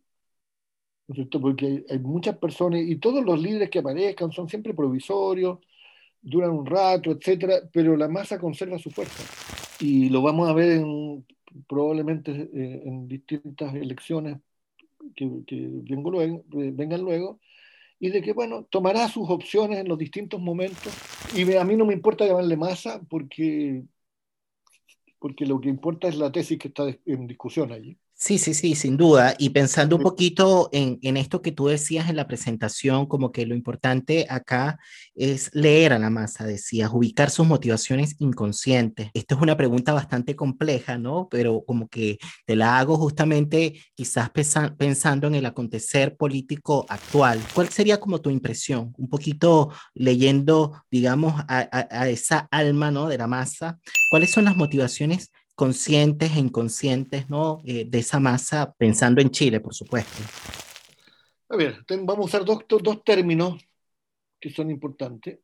[1.41, 5.60] porque hay, muchas personas y todos los líderes que aparezcan son siempre provisorios,
[6.22, 9.24] duran un rato, etcétera, pero la masa conserva su fuerza.
[9.80, 11.26] Y lo vamos a ver en,
[11.68, 14.38] probablemente eh, en distintas elecciones
[15.16, 17.39] que, eh, vengan luego,
[17.99, 20.93] y de que, bueno, tomará sus opciones en los distintos momentos.
[21.36, 23.84] Y a mí no me importa llamarle masa porque,
[25.20, 27.97] porque lo que importa es la tesis que está en discusión allí.
[28.20, 29.36] Sí, sí, sí, sin duda.
[29.38, 33.45] Y pensando un poquito en, en, esto que tú decías en la presentación, como que
[33.45, 34.80] lo importante acá
[35.13, 39.11] es leer a la masa, decías, ubicar sus motivaciones inconscientes.
[39.13, 41.28] Esta es una pregunta bastante compleja, ¿no?
[41.30, 47.39] Pero como que te la hago justamente quizás pensando en el acontecer político actual.
[47.53, 48.95] ¿Cuál sería como tu impresión?
[48.97, 53.07] Un poquito leyendo, digamos, a, a esa alma, ¿no?
[53.09, 53.78] De la masa.
[54.09, 57.64] ¿Cuáles son las motivaciones conscientes e inconscientes ¿no?
[57.66, 60.22] Eh, de esa masa, pensando en Chile, por supuesto.
[61.49, 63.60] A ver, vamos a usar dos, dos términos
[64.39, 65.39] que son importantes.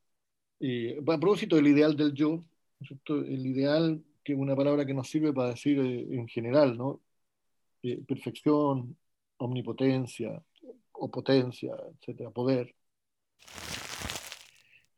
[0.59, 2.43] Eh, a propósito del ideal del yo,
[3.09, 7.01] el ideal, que es una palabra que nos sirve para decir eh, en general, ¿no?
[8.07, 8.95] perfección,
[9.37, 10.41] omnipotencia,
[10.93, 12.73] o potencia, etcétera, poder.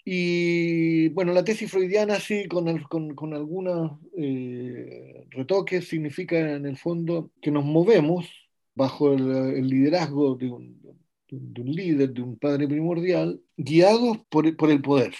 [0.07, 6.77] Y bueno, la tesis freudiana sí, con, con, con algunos eh, retoques, significa en el
[6.77, 8.29] fondo que nos movemos
[8.75, 10.79] bajo el, liderazgo de un,
[11.27, 15.15] de un, líder, de un padre primordial, guiados por, por el poder.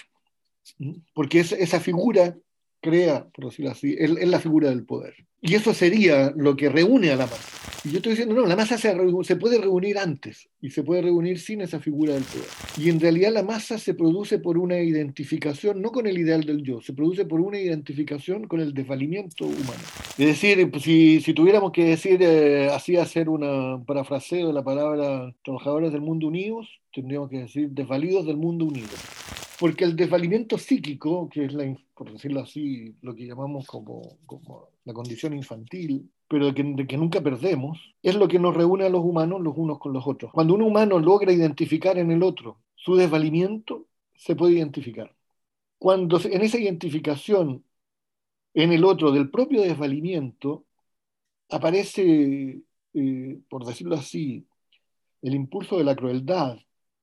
[1.14, 2.36] Porque es, esa figura
[2.86, 5.14] crea, por decirlo así, es, la figura del poder.
[5.40, 7.80] Y eso sería lo que reúne a la masa.
[7.84, 11.02] Y yo estoy diciendo, no, la masa se, se, puede reunir antes y se puede
[11.02, 12.48] reunir sin esa figura del poder.
[12.78, 16.62] Y en realidad la masa se produce por una identificación, no con el ideal del
[16.62, 19.82] yo, se produce por una identificación con el desvalimiento humano.
[20.16, 25.34] Es decir, si, si tuviéramos que decir, eh, así hacer un parafraseo de la palabra
[25.44, 28.88] trabajadores del mundo unidos, tendríamos que decir desvalidos del mundo unido
[29.58, 34.68] porque el desvalimiento psíquico, que es, la, por decirlo así, lo que llamamos como, como
[34.84, 38.90] la condición infantil, pero que, de que, nunca perdemos, es lo que nos reúne a
[38.90, 40.32] los humanos los unos con los otros.
[40.32, 45.14] Cuando un humano logra identificar en el otro su desvalimiento, se puede identificar.
[45.78, 47.64] Cuando en esa identificación
[48.54, 50.64] en el otro del propio desvalimiento
[51.50, 52.62] aparece,
[52.94, 54.46] eh, por decirlo así,
[55.22, 56.58] el impulso de la crueldad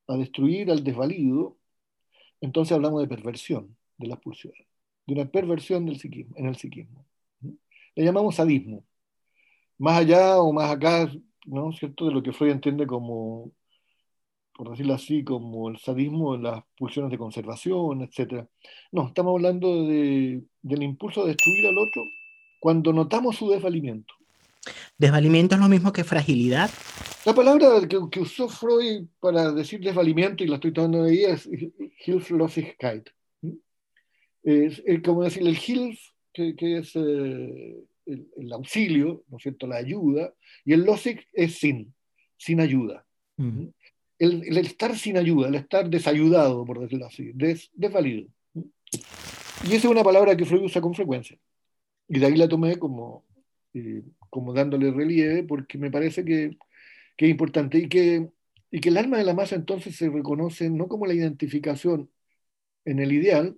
[0.07, 1.57] a destruir al desvalido,
[2.43, 4.67] entonces hablamos de perversión de las pulsiones,
[5.07, 7.05] de una perversión del psiquismo, en el psiquismo.
[7.95, 8.83] Le llamamos sadismo.
[9.77, 11.09] Más allá o más acá,
[11.45, 13.49] ¿no es cierto?, de lo que Freud entiende como,
[14.53, 18.45] por decirlo así, como el sadismo las pulsiones de conservación, etc.
[18.91, 22.03] No, estamos hablando de, del impulso de destruir al otro
[22.59, 24.13] cuando notamos su desvalimiento.
[24.97, 26.69] ¿Desvalimiento es lo mismo que fragilidad?
[27.26, 31.49] La palabra que, usó Freud para decir desvalimiento, y la estoy tomando de ahí, es
[32.05, 33.09] Hilflosigkeit.
[34.43, 36.01] Es, es, como decir, el Hilf,
[36.34, 40.34] que, es eh, el, auxilio, ¿no es cierto?, la ayuda,
[40.65, 41.93] y el Losig es sin,
[42.36, 43.05] sin ayuda.
[43.38, 48.28] El, el, estar sin ayuda, el estar desayudado, por decirlo así, des, desvalido.
[49.63, 51.38] Y esa es una palabra que Freud usa con frecuencia.
[52.09, 53.24] Y de ahí la tomé como,
[53.74, 56.57] eh, como dándole relieve, porque me parece que
[57.16, 58.30] que es importante, y que,
[58.72, 62.09] y que el alma de la masa entonces se reconoce no como la identificación
[62.86, 63.57] en el ideal,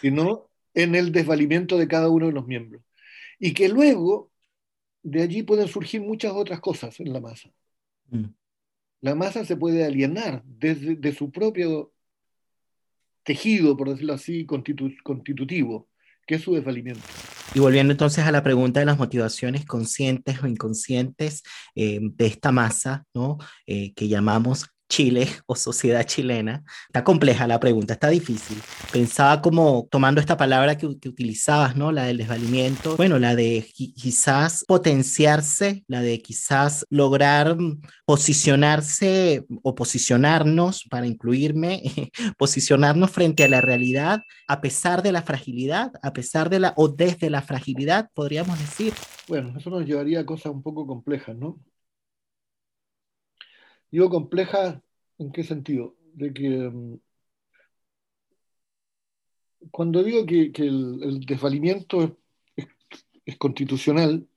[0.00, 2.82] sino en el desvalimiento de cada uno de los miembros.
[3.38, 4.30] Y que luego
[5.02, 7.50] de allí pueden surgir muchas otras cosas en la masa.
[8.08, 8.26] Mm.
[9.02, 11.92] La masa se puede alienar desde de su propio
[13.22, 15.88] tejido, por decirlo así, constitutivo,
[16.26, 17.02] que es su desvalimiento.
[17.54, 21.42] Y volviendo entonces a la pregunta de las motivaciones conscientes o inconscientes
[21.74, 23.38] eh, de esta masa, ¿no?
[23.66, 26.64] Eh, que llamamos Chile o sociedad chilena.
[26.86, 28.58] Está compleja la pregunta, está difícil.
[28.92, 31.92] Pensaba como tomando esta palabra que, utilizabas, ¿no?
[31.92, 37.56] La del desvalimiento, bueno, la de quizás potenciarse, la de quizás lograr
[38.04, 41.82] posicionarse o posicionarnos, para incluirme,
[42.38, 46.88] posicionarnos frente a la realidad a pesar de la fragilidad, a pesar de la o
[46.88, 48.92] desde la fragilidad, podríamos decir.
[49.28, 51.58] Bueno, eso nos llevaría a cosas un poco complejas, ¿no?
[53.96, 54.82] Digo compleja,
[55.16, 55.96] ¿en qué sentido?
[56.12, 56.98] De que mm,
[59.70, 62.18] cuando digo que, el, desvalimiento
[63.24, 64.28] es, constitucional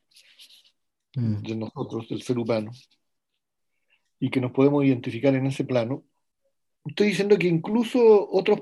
[1.13, 1.41] mm.
[1.41, 2.71] de nosotros, del ser humano,
[4.17, 6.05] y que nos podemos identificar en ese plano,
[6.85, 8.61] estoy diciendo que incluso otros,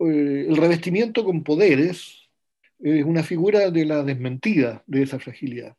[0.00, 2.28] eh, el revestimiento con poderes
[2.80, 5.76] es una figura de la desmentida de esa fragilidad.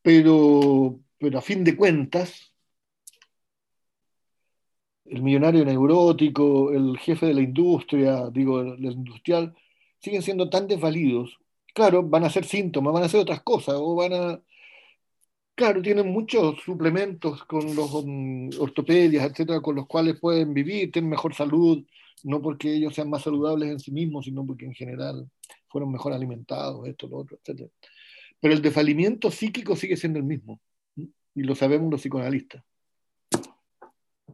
[0.00, 2.52] Pero, pero a fin de cuentas,
[5.04, 9.54] el millonario neurótico, el jefe de la industria, digo, el, industrial,
[9.98, 11.38] siguen siendo tan desvalidos.
[11.74, 14.42] Claro, van a ser síntomas, van a ser otras cosas, o van a...
[15.54, 21.10] Claro, tienen muchos suplementos con los um, ortopedias, etcétera, con los cuales pueden vivir, tienen
[21.10, 21.84] mejor salud,
[22.24, 25.30] no porque ellos sean más saludables en sí mismos, sino porque en general
[25.68, 27.70] fueron mejor alimentados, esto, lo otro, etcétera.
[28.40, 30.60] Pero el desvalimiento psíquico sigue siendo el mismo
[31.34, 32.64] y lo sabemos los psicoanalistas,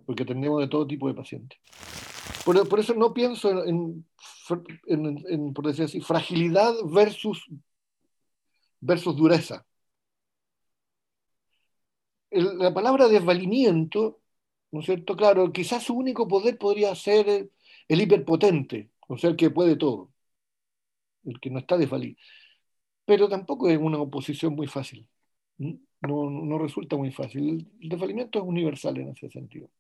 [0.05, 1.59] porque tenemos de todo tipo de pacientes.
[2.45, 4.07] Por, eso no pienso en,
[5.53, 7.45] por decir así, fragilidad versus,
[8.81, 9.67] versus dureza.
[12.31, 14.21] la palabra desvalimiento,
[14.71, 15.17] ¿no es cierto?
[15.17, 17.51] Claro, quizás su único poder podría ser
[17.89, 20.13] el, hiperpotente, o sea, el que puede todo,
[21.25, 22.17] el que no está desvalido.
[23.05, 25.09] Pero tampoco es una oposición muy fácil
[26.07, 27.69] no, resulta muy fácil.
[27.81, 29.71] El desvalimiento es universal en ese sentido.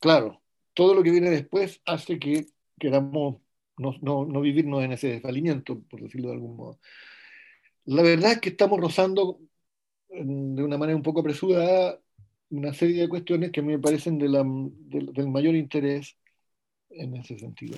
[0.00, 0.42] Claro,
[0.74, 2.46] todo lo que viene después hace que
[2.78, 3.36] queramos
[3.78, 6.78] no, no, no vivirnos en ese desvalimiento, por decirlo de algún modo.
[7.84, 9.40] La verdad es que estamos rozando
[10.08, 12.00] de una manera un poco apresurada
[12.50, 16.16] una serie de cuestiones que me parecen de del mayor interés
[16.90, 17.76] en ese sentido.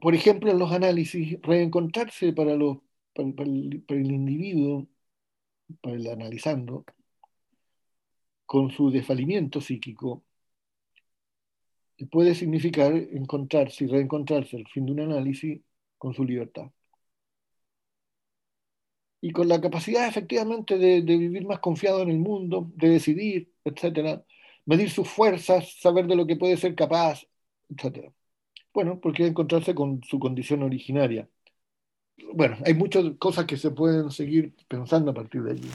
[0.00, 2.78] Por ejemplo, en los análisis, reencontrarse para, los,
[3.14, 4.86] para el individuo
[5.82, 6.84] el analizando,
[8.46, 10.24] con su desfalimiento psíquico,
[12.10, 15.60] puede significar encontrarse y reencontrarse al fin de un análisis
[15.98, 16.70] con su libertad.
[19.20, 23.52] Y con la capacidad efectivamente de, de vivir más confiado en el mundo, de decidir,
[23.64, 24.24] etcétera,
[24.66, 27.26] medir sus fuerzas, saber de lo que puede ser capaz,
[27.68, 28.12] etcétera.
[28.74, 31.28] Bueno, porque encontrarse con su condición originaria
[32.32, 35.70] bueno, hay muchas cosas que se pueden seguir pensando a partir de allí.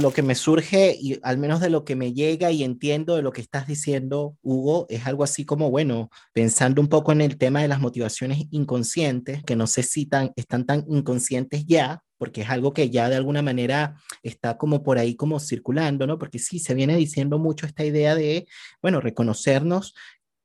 [0.00, 3.22] Lo que me surge, y al menos de lo que me llega y entiendo de
[3.22, 7.38] lo que estás diciendo, Hugo, es algo así como, bueno, pensando un poco en el
[7.38, 12.42] tema de las motivaciones inconscientes, que no sé si tan, están tan inconscientes ya, porque
[12.42, 16.18] es algo que ya de alguna manera está como por ahí como circulando, ¿no?
[16.18, 18.46] Porque sí, se viene diciendo mucho esta idea de,
[18.80, 19.94] bueno, reconocernos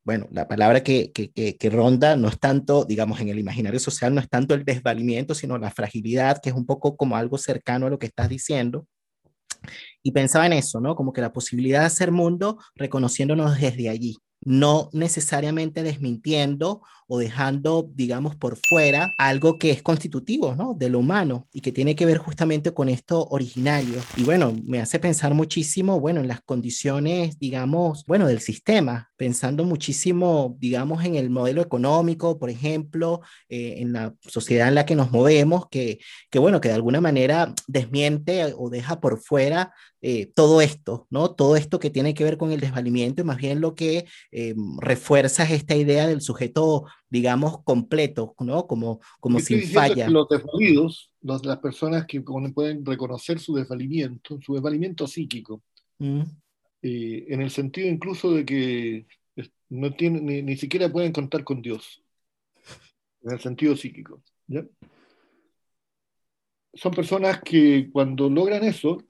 [0.04, 4.20] bueno, la palabra que, que, ronda no es tanto, digamos, en el imaginario social, no
[4.20, 7.90] es tanto el desvalimiento, sino la fragilidad, que es un poco como algo cercano a
[7.90, 8.86] lo que estás diciendo.
[10.02, 10.96] Y pensaba en eso, ¿no?
[10.96, 17.90] Como que la posibilidad de hacer mundo reconociéndonos desde allí, no necesariamente desmintiendo o dejando,
[17.94, 20.74] digamos, por fuera algo que es constitutivo, ¿no?
[20.74, 24.00] De lo humano y que tiene que ver justamente con esto originario.
[24.16, 29.64] Y bueno, me hace pensar muchísimo, bueno, en las condiciones, digamos, bueno, del sistema, pensando
[29.64, 34.96] muchísimo, digamos, en el modelo económico, por ejemplo, eh, en la sociedad en la que
[34.96, 35.98] nos movemos, que,
[36.30, 39.72] que, bueno, que de alguna manera desmiente o deja por fuera
[40.02, 41.30] eh, todo esto, ¿no?
[41.30, 44.54] Todo esto que tiene que ver con el desvalimiento y más bien lo que eh,
[44.78, 48.66] refuerza es esta idea del sujeto digamos, completo, ¿no?
[48.66, 50.08] Como, como sin falla.
[50.08, 55.62] los desvalidos, las personas que pueden reconocer su desvalimiento, su desvalimiento psíquico,
[55.98, 56.22] mm.
[56.80, 59.06] eh, en el sentido incluso de que
[59.68, 62.02] no tienen, ni, ni, siquiera pueden contar con Dios,
[63.24, 64.22] en el sentido psíquico.
[64.46, 64.64] ¿ya?
[66.72, 69.04] Son personas que cuando logran eso,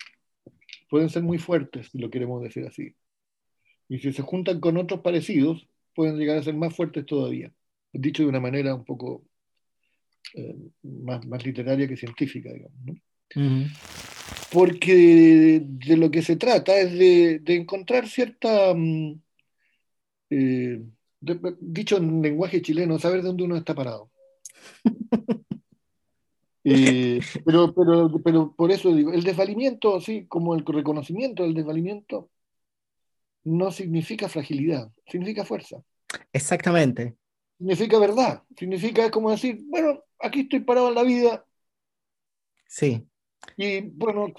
[0.93, 2.95] pueden ser muy fuertes, si lo queremos decir así.
[3.89, 7.51] Y si se juntan con otros parecidos, pueden llegar a ser más fuertes todavía
[7.93, 9.25] dicho de una manera un poco
[10.35, 12.79] eh, más, más, literaria que científica, digamos.
[12.85, 12.95] ¿no?
[14.51, 19.21] Porque de, lo que se trata es de, de encontrar cierta, mm,
[20.31, 20.83] eh,
[21.61, 24.11] dicho en lenguaje chileno, saber de dónde uno está parado.
[26.65, 32.31] Eh, pero, pero, pero por eso digo, el desvalimiento, así como el reconocimiento del desvalimiento,
[33.45, 35.83] no significa fragilidad, significa fuerza.
[36.33, 37.17] Exactamente
[37.63, 41.45] significa verdad, significa como decir, bueno, aquí estoy parado en la vida.
[42.67, 43.07] Sí.
[43.57, 44.33] Y bueno,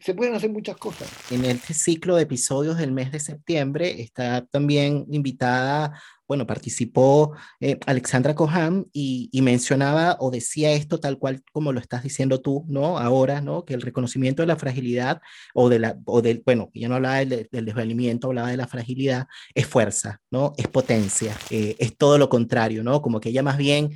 [0.00, 1.08] se pueden hacer muchas cosas.
[1.32, 6.00] En este ciclo de episodios del mes de septiembre está también invitada
[6.34, 12.02] bueno, participó eh, Alexandra Coham y, mencionaba o decía esto tal cual como lo estás
[12.02, 12.98] diciendo tú, ¿no?
[12.98, 13.64] Ahora, ¿no?
[13.64, 15.20] Que el reconocimiento de la fragilidad
[15.54, 19.26] o de la, o del, bueno, ya no hablaba del, desvalimiento, hablaba de la fragilidad,
[19.54, 20.54] es fuerza, ¿no?
[20.56, 23.00] Es potencia, eh, es todo lo contrario, ¿no?
[23.02, 23.90] Como que ella más bien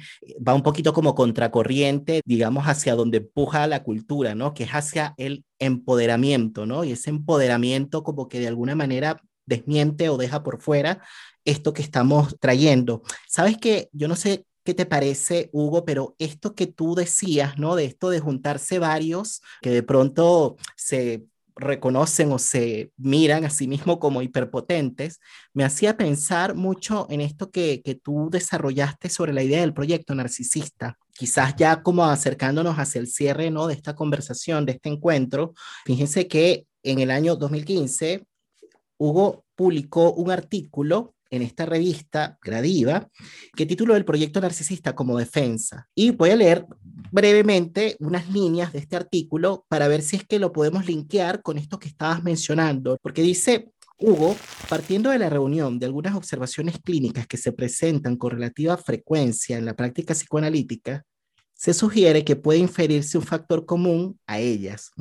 [0.46, 4.54] va un poquito como contracorriente, digamos, hacia donde empuja la cultura, ¿no?
[4.54, 6.84] Que es hacia el empoderamiento, ¿no?
[6.84, 11.02] Y ese empoderamiento como que de alguna manera desmiente o deja por fuera
[11.44, 13.02] esto que estamos trayendo.
[13.26, 17.74] Sabes que yo no sé qué te parece, Hugo, pero esto que tú decías, ¿no?
[17.74, 21.24] De esto de juntarse varios que de pronto se
[21.58, 25.20] reconocen o se miran a sí mismos como hiperpotentes,
[25.52, 30.14] me hacía pensar mucho en esto que, que tú desarrollaste sobre la idea del proyecto
[30.14, 30.96] narcisista.
[31.14, 33.66] Quizás ya como acercándonos hacia el cierre ¿no?
[33.66, 38.24] de esta conversación, de este encuentro, fíjense que en el año 2015,
[38.98, 43.08] Hugo publicó un artículo en esta revista Gradiva,
[43.54, 45.88] que tituló el proyecto narcisista como defensa.
[45.94, 46.66] Y voy a leer
[47.10, 51.58] brevemente unas líneas de este artículo para ver si es que lo podemos linkear con
[51.58, 54.36] esto que estabas mencionando, porque dice, Hugo,
[54.68, 59.64] partiendo de la reunión de algunas observaciones clínicas que se presentan con relativa frecuencia en
[59.64, 61.04] la práctica psicoanalítica,
[61.54, 64.92] se sugiere que puede inferirse un factor común a ellas,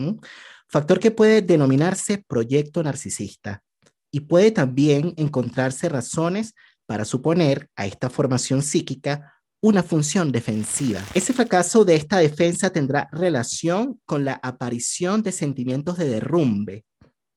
[0.68, 3.64] factor que puede denominarse proyecto narcisista
[4.12, 6.54] y puede también encontrarse razones
[6.86, 11.02] para suponer a esta formación psíquica una función defensiva.
[11.14, 16.86] Ese fracaso de esta defensa tendrá relación con la aparición de sentimientos de derrumbe,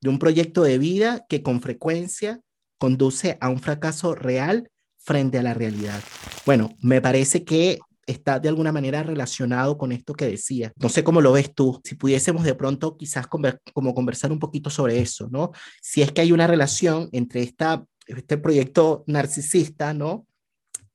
[0.01, 2.39] de un proyecto de vida que con frecuencia
[2.77, 6.01] conduce a un fracaso real frente a la realidad.
[6.45, 10.71] Bueno, me parece que está de alguna manera relacionado con esto que decía.
[10.75, 14.69] No sé cómo lo ves tú, si pudiésemos de pronto quizás como conversar un poquito
[14.69, 15.51] sobre eso, ¿no?
[15.81, 20.25] Si es que hay una relación entre esta, este proyecto narcisista, ¿no?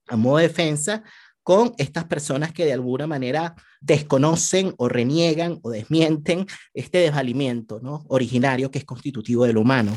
[0.08, 1.02] A modo de defensa,
[1.46, 6.44] con estas personas que de alguna manera desconocen o reniegan o desmienten
[6.74, 8.04] este desvalimiento ¿no?
[8.08, 9.92] originario que es constitutivo del humano.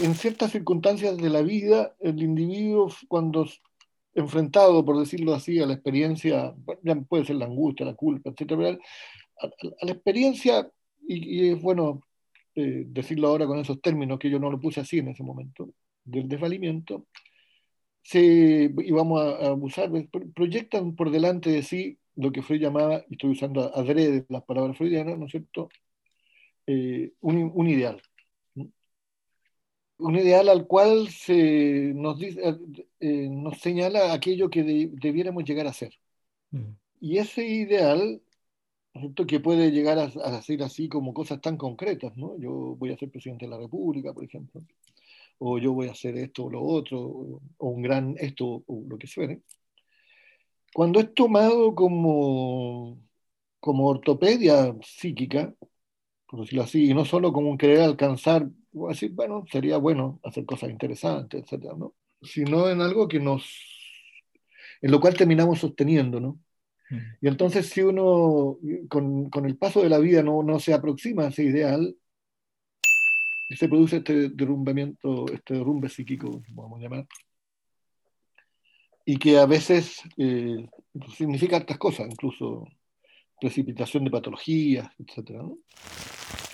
[0.00, 3.46] En ciertas circunstancias de la vida, el individuo cuando
[4.14, 8.78] enfrentado, por decirlo así, a la experiencia, ya puede ser la angustia, la culpa, etcétera,
[9.40, 9.48] a,
[9.82, 10.68] la experiencia,
[11.06, 12.00] y, es bueno
[12.54, 15.74] eh, decirlo ahora con esos términos que yo no lo puse así en ese momento,
[16.04, 17.06] del desvalimiento,
[18.02, 19.90] se, y vamos a, abusar,
[20.34, 24.76] proyectan por delante de sí lo que Freud llamaba, y estoy usando adrede las palabras
[24.76, 25.68] freudianas, ¿no es cierto?,
[26.66, 28.00] eh, un, un, ideal.
[29.98, 32.40] Un ideal al cual se nos, dice,
[33.00, 35.94] eh, nos señala aquello que debiéramos llegar a ser.
[36.50, 36.72] Mm.
[37.00, 38.20] Y ese ideal,
[38.92, 39.26] ¿cierto?
[39.26, 42.36] que puede llegar a, a, ser así como cosas tan concretas, ¿no?
[42.38, 44.62] Yo voy a ser presidente de la República, por ejemplo,
[45.38, 48.98] o yo voy a hacer esto o lo otro, o un gran esto o lo
[48.98, 49.42] que suene.
[50.74, 52.98] Cuando es tomado como,
[53.60, 55.54] como ortopedia psíquica,
[56.26, 58.48] por decirlo así, y no solo como un querer alcanzar,
[58.88, 61.94] decir, bueno, sería bueno hacer cosas interesantes, etcétera, ¿no?
[62.22, 63.44] Sino en algo que nos,
[64.82, 66.40] en lo cual terminamos sosteniendo, ¿no?
[66.90, 66.98] Mm.
[67.22, 68.58] Y entonces si uno
[68.88, 71.96] con, con, el paso de la vida no, no se aproxima a ese ideal,
[73.50, 77.06] se produce este derrumbamiento, este derrumbe psíquico, vamos a llamar,
[79.04, 80.66] y que a veces eh,
[81.16, 82.66] significa estas cosas, incluso
[83.40, 85.42] precipitación de patologías, etc.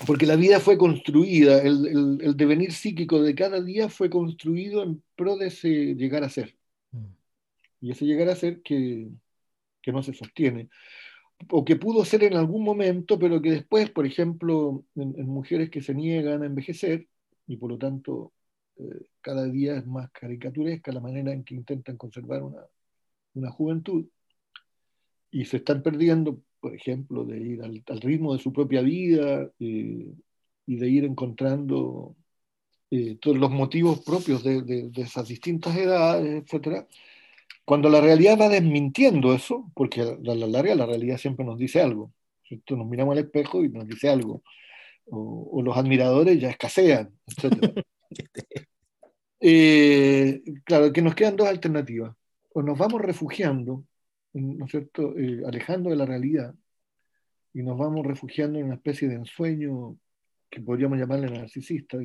[0.06, 5.02] Porque la vida fue construida, el, el, devenir psíquico de cada día fue construido en
[5.14, 6.56] pro de ese llegar a ser.
[6.92, 7.06] Mm.
[7.82, 9.08] Y ese llegar a ser que,
[9.82, 10.68] que no se sostiene
[11.48, 15.80] o que pudo ser en algún momento, pero que después, por ejemplo, en, mujeres que
[15.80, 17.08] se niegan a envejecer
[17.46, 18.32] y por lo tanto
[18.76, 22.62] eh, cada día es más caricaturesca la manera en que intentan conservar una,
[23.34, 24.06] una juventud
[25.30, 30.06] y se están perdiendo, por ejemplo, de ir al, ritmo de su propia vida eh,
[30.66, 32.16] y de ir encontrando
[32.90, 36.86] eh, todos los motivos propios de, de, de esas distintas edades, etcétera,
[37.64, 41.80] cuando la realidad va desmintiendo eso, porque a la larga la realidad siempre nos dice
[41.80, 42.12] algo,
[42.68, 44.42] nos miramos al espejo y nos dice algo,
[45.06, 47.84] o, los admiradores ya escasean, etc.
[49.42, 52.14] Eh, claro, que nos quedan dos alternativas.
[52.52, 53.84] O nos vamos refugiando,
[54.32, 56.54] ¿no es cierto?, eh, alejando de la realidad,
[57.52, 59.98] y nos vamos refugiando en una especie de ensueño
[60.48, 61.98] que podríamos llamarle narcisista,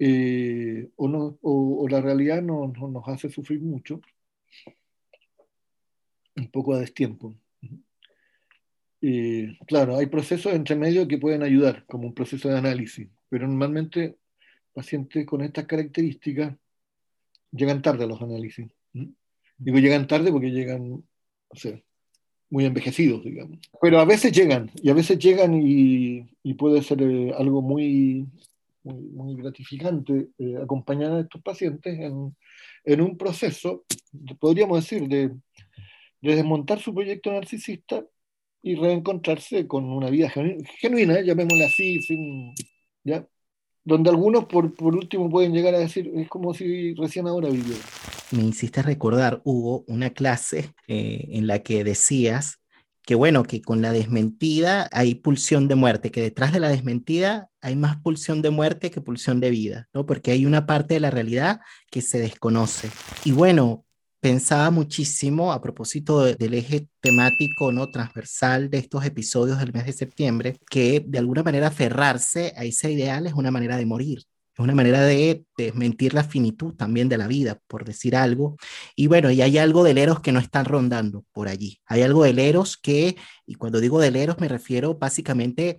[0.00, 4.00] eh, o, no, o, la realidad no, nos hace sufrir mucho,
[6.36, 7.34] un poco a destiempo.
[9.00, 13.46] Eh, claro, hay procesos entre medio que pueden ayudar, como un proceso de análisis, pero
[13.46, 14.18] normalmente
[14.72, 16.56] pacientes con estas características
[17.50, 18.68] llegan tarde a los análisis.
[19.58, 21.04] Digo, llegan tarde porque llegan,
[21.48, 21.78] o sea,
[22.50, 23.58] muy envejecidos, digamos.
[23.80, 28.26] Pero a veces llegan, y a veces llegan y, puede ser eh, algo muy
[28.84, 32.34] muy, gratificante eh, acompañar a estos pacientes en,
[32.84, 33.84] en, un proceso,
[34.38, 38.04] podríamos decir, de, de, desmontar su proyecto narcisista
[38.62, 40.30] y reencontrarse con una vida
[40.80, 42.54] genuina, llamémosla así, sin,
[43.04, 43.26] ¿ya?
[43.88, 47.82] Donde algunos por, por último pueden llegar a decir, es como si recién ahora vivieran.
[48.30, 52.60] Me hiciste recordar, Hugo, una clase eh, en la que decías
[53.02, 57.48] que bueno, que con la desmentida hay pulsión de muerte, que detrás de la desmentida
[57.62, 60.04] hay más pulsión de muerte que pulsión de vida, ¿no?
[60.04, 61.60] Porque hay una parte de la realidad
[61.90, 62.90] que se desconoce.
[63.24, 63.86] Y bueno,
[64.20, 69.92] pensaba muchísimo a propósito del eje temático no transversal de estos episodios del mes de
[69.92, 74.24] septiembre, que de alguna manera aferrarse a ese ideal es una manera de morir,
[74.58, 78.56] es una manera de desmentir la finitud también de la vida, por decir algo.
[78.96, 81.80] Y bueno, y hay algo del Eros que no están rondando por allí.
[81.86, 83.16] Hay algo del Eros que,
[83.46, 85.78] y cuando digo del Eros me refiero básicamente,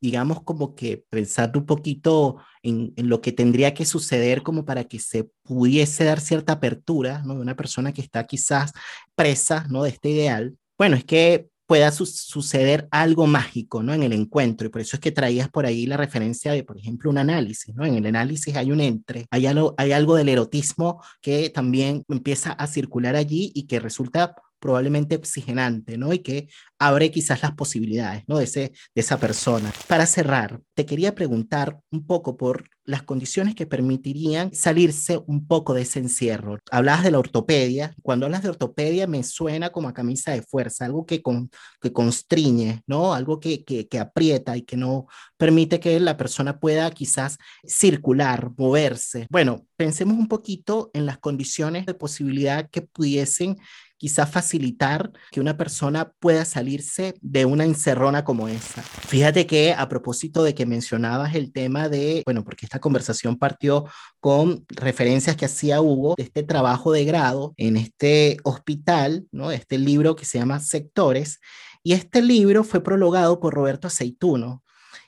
[0.00, 4.98] digamos, como que pensando un poquito en, lo que tendría que suceder como para que
[4.98, 7.34] se pudiese dar cierta apertura, ¿no?
[7.34, 8.72] De una persona que está quizás
[9.14, 9.82] presa, ¿no?
[9.82, 10.56] De este ideal.
[10.76, 13.92] Bueno, es que pueda suceder algo mágico, ¿no?
[13.92, 14.66] En el encuentro.
[14.66, 17.74] Y por eso es que traías por ahí la referencia de, por ejemplo, un análisis,
[17.74, 17.84] ¿no?
[17.84, 22.66] En el análisis hay un entre, hay hay algo del erotismo que también empieza a
[22.66, 26.12] circular allí y que resulta probablemente oxigenante, ¿no?
[26.12, 26.48] Y que
[26.78, 28.38] abre quizás las posibilidades, ¿no?
[28.38, 29.72] De, ese, de esa persona.
[29.86, 35.74] Para cerrar, te quería preguntar un poco por las condiciones que permitirían salirse un poco
[35.74, 36.58] de ese encierro.
[36.70, 37.94] Hablabas de la ortopedia.
[38.02, 41.50] Cuando hablas de ortopedia me suena como a camisa de fuerza, algo que, con,
[41.82, 43.12] que constriñe, ¿no?
[43.12, 45.06] Algo que, que, que aprieta y que no
[45.36, 49.26] permite que la persona pueda quizás circular, moverse.
[49.28, 53.58] Bueno, pensemos un poquito en las condiciones de posibilidad que pudiesen
[53.98, 58.80] quizás facilitar que una persona pueda salirse de una encerrona como esa.
[58.82, 63.86] Fíjate que a propósito de que mencionabas el tema de, bueno, porque esta conversación partió
[64.20, 69.50] con referencias que hacía Hugo de este trabajo de grado en este hospital, ¿no?
[69.50, 71.40] Este libro que se llama Sectores,
[71.82, 74.62] y este libro fue prologado por Roberto Aceituno,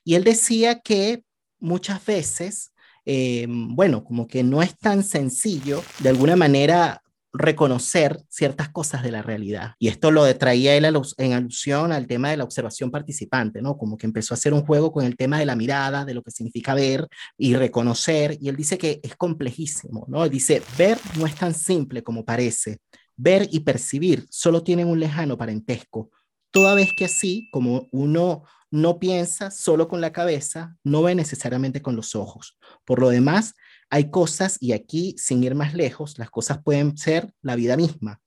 [0.05, 1.23] y él decía que
[1.61, 2.73] muchas veces,
[3.05, 7.03] eh, bueno, como que no es tan sencillo de alguna manera
[7.33, 9.75] reconocer ciertas cosas de la realidad.
[9.79, 10.85] Y esto lo traía él
[11.19, 13.77] en alusión al tema de la observación participante, ¿no?
[13.77, 16.23] Como que empezó a hacer un juego con el tema de la mirada, de lo
[16.23, 17.07] que significa ver
[17.39, 18.37] y reconocer.
[18.41, 20.29] Y él dice que es complejísimo, ¿no?
[20.29, 22.79] dice, ver no es tan simple como parece.
[23.17, 26.11] Ver y percibir solo tienen un lejano parentesco.
[26.51, 31.83] Toda vez que así, como uno no piensa solo con la cabeza, no ve necesariamente
[31.83, 32.59] con los ojos.
[32.85, 33.55] Por lo demás,
[33.91, 38.21] hay cosas, y aquí, sin ir más lejos, las cosas pueden ser la vida misma,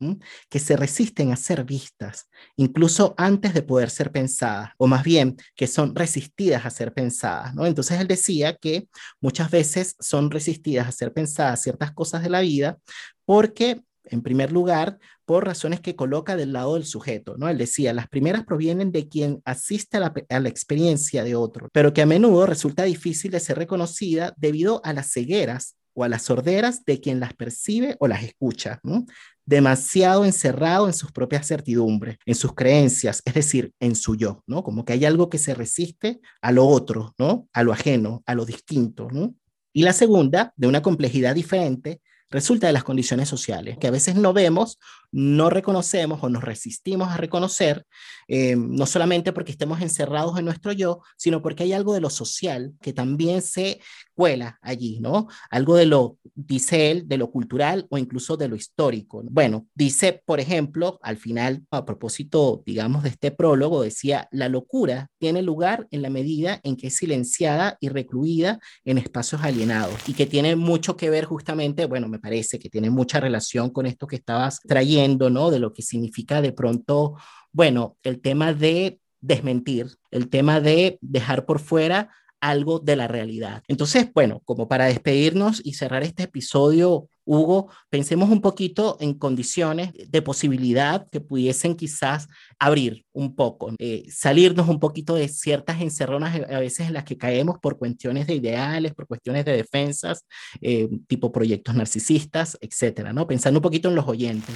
[0.49, 5.37] que se resisten a ser vistas, incluso antes de poder ser pensadas, o más bien,
[5.55, 7.55] que son resistidas a ser pensadas.
[7.55, 7.65] ¿no?
[7.65, 8.87] Entonces él decía que
[9.21, 12.77] muchas veces son resistidas a ser pensadas ciertas cosas de la vida
[13.25, 17.49] porque en primer lugar, por razones que coloca del lado del sujeto, ¿no?
[17.49, 22.01] Él decía, las primeras provienen de quien asiste a la, experiencia de otro, pero que
[22.01, 26.85] a menudo resulta difícil de ser reconocida debido a las cegueras o a las sorderas
[26.85, 29.05] de quien las percibe o las escucha, ¿no?
[29.45, 34.63] demasiado encerrado en sus propias certidumbres, en sus creencias, es decir, en su yo, ¿no?
[34.63, 37.47] Como que hay algo que se resiste a lo otro, ¿no?
[37.53, 39.35] A lo ajeno, a lo distinto, ¿no?
[39.73, 42.01] Y la segunda, de una complejidad diferente,
[42.33, 44.79] resulta de las condiciones sociales, que a veces no vemos,
[45.13, 47.85] no reconocemos o nos resistimos a reconocer,
[48.27, 52.09] eh, no solamente porque estemos encerrados en nuestro yo, sino porque hay algo de lo
[52.09, 53.79] social que también se
[54.15, 55.27] cuela allí, ¿no?
[55.49, 59.23] Algo de lo, dice él, de lo cultural o incluso de lo histórico.
[59.29, 65.09] Bueno, dice, por ejemplo, al final, a propósito, digamos, de este prólogo, decía, la locura
[65.19, 70.13] tiene lugar en la medida en que es silenciada y recluida en espacios alienados y
[70.13, 74.07] que tiene mucho que ver justamente, bueno, me parece que tiene mucha relación con esto
[74.07, 75.51] que estabas trayendo, ¿no?
[75.51, 77.15] De lo que significa de pronto,
[77.51, 82.09] bueno, el tema de desmentir, el tema de dejar por fuera
[82.41, 83.63] algo de la realidad.
[83.67, 89.93] Entonces, bueno, como para despedirnos y cerrar este episodio, Hugo, pensemos un poquito en condiciones
[89.93, 92.27] de posibilidad que pudiesen quizás
[92.59, 97.17] abrir un poco, eh, salirnos un poquito de ciertas encerronas a veces en las que
[97.17, 100.25] caemos por cuestiones de ideales, por cuestiones de defensas,
[100.61, 103.27] eh, tipo proyectos narcisistas, etcétera, ¿no?
[103.27, 104.55] Pensando un poquito en los oyentes.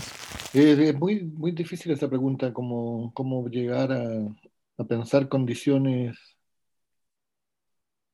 [0.53, 4.03] es muy, muy difícil esa pregunta, cómo, cómo llegar a,
[4.77, 6.17] a pensar condiciones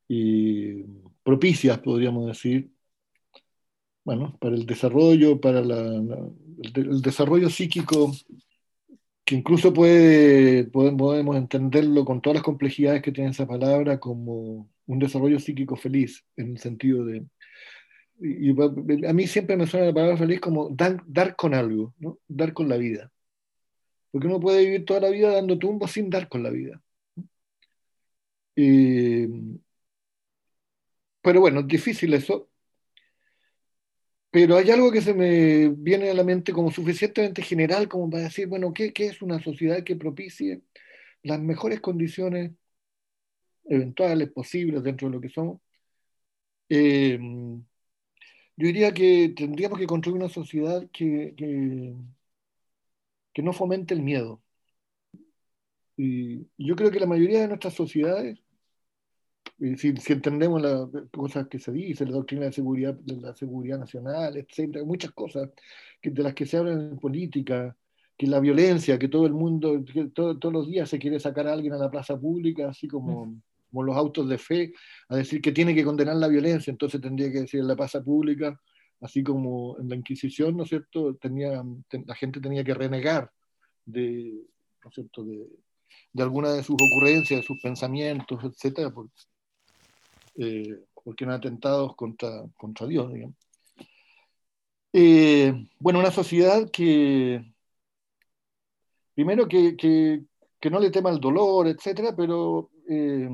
[0.08, 0.84] y
[1.24, 2.70] propicias, podríamos decir,
[4.04, 8.12] bueno, para el desarrollo, para el, desarrollo psíquico,
[9.26, 14.99] que incluso puede, podemos entenderlo con todas las complejidades que tiene esa palabra como un
[14.99, 17.26] desarrollo psíquico feliz, en el sentido de...
[19.08, 22.20] A mí siempre me suena la palabra feliz como dar, dar con algo, ¿no?
[22.28, 23.12] dar con la vida.
[24.12, 26.82] Porque uno puede vivir toda la vida dando tumbos sin dar con la vida.
[28.56, 29.28] Eh,
[31.22, 32.49] pero bueno, difícil eso.
[34.34, 38.24] Pero hay algo que se me viene a la mente como suficientemente general como para
[38.24, 40.64] decir, bueno, ¿qué, qué es una sociedad que propicie
[41.24, 42.52] las mejores condiciones
[43.66, 45.60] eventuales, posibles dentro de lo que somos?
[46.70, 47.20] Eh,
[48.56, 51.96] yo diría que tendríamos que construir una sociedad que, que,
[53.34, 54.42] que no fomente el miedo.
[55.98, 58.40] Y yo creo que la mayoría de nuestras sociedades
[59.78, 63.80] si, si, entendemos las cosas que se dicen, la doctrina de seguridad, de la seguridad
[63.80, 65.50] nacional, etcétera, muchas cosas
[66.02, 67.76] que, de las que se hablan en política,
[68.18, 71.54] que la violencia, que todo el mundo, que todos los días se quiere sacar a
[71.54, 73.36] alguien a la plaza pública, así como,
[73.70, 74.74] como los autos de fe,
[75.10, 78.04] a decir que tiene que condenar la violencia, entonces tendría que decir en la plaza
[78.04, 78.60] pública,
[79.02, 81.64] así como en la Inquisición, ¿no es cierto?, tenía,
[82.06, 83.32] la gente tenía que renegar
[83.86, 84.46] de,
[84.84, 85.48] ¿no es cierto?, de,
[86.14, 89.12] de alguna de sus ocurrencias, de sus pensamientos, etcétera, porque
[90.36, 93.36] eh, porque eran atentados contra, contra Dios, digamos.
[94.94, 97.44] Eh, bueno, una sociedad que,
[99.16, 103.30] primero que, que, no le tema el dolor, etcétera, pero eh,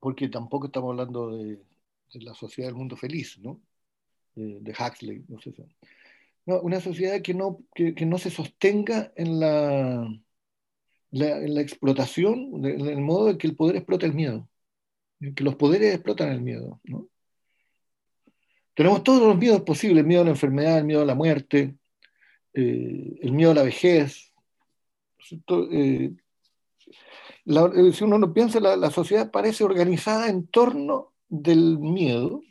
[0.00, 1.60] porque tampoco estamos hablando de,
[2.14, 3.60] la sociedad del mundo feliz, ¿no?
[4.34, 5.52] de Huxley, no sé.
[6.46, 10.08] No, una sociedad que no, que no se sostenga en la
[11.10, 14.48] la, la explotación, en el modo en que el poder explota el miedo,
[15.20, 16.80] en que los poderes explotan el miedo.
[18.74, 21.76] tenemos todos los miedos posibles, el miedo a la enfermedad, el miedo a la muerte,
[22.54, 24.32] eh, el miedo a la vejez.
[25.48, 26.12] Eh,
[27.46, 32.42] eh, si uno no piensa, la, la, sociedad parece organizada en torno del miedo.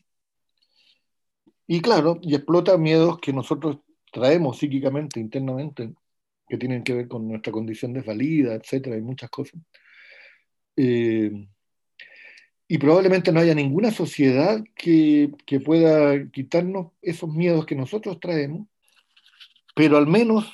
[1.68, 3.78] Y claro, y explota miedos que nosotros
[4.12, 5.94] traemos psíquicamente, internamente,
[6.48, 9.60] que tienen que ver con nuestra condición desvalida, etcétera, y muchas cosas.
[10.76, 11.48] Eh,
[12.68, 18.68] y probablemente no haya ninguna sociedad que, que, pueda quitarnos esos miedos que nosotros traemos,
[19.74, 20.52] pero al menos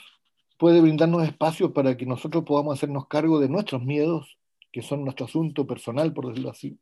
[0.57, 4.37] puede brindarnos espacios para que nosotros podamos hacernos cargo de nuestros miedos,
[4.71, 6.77] que son nuestro asunto personal, por decirlo así,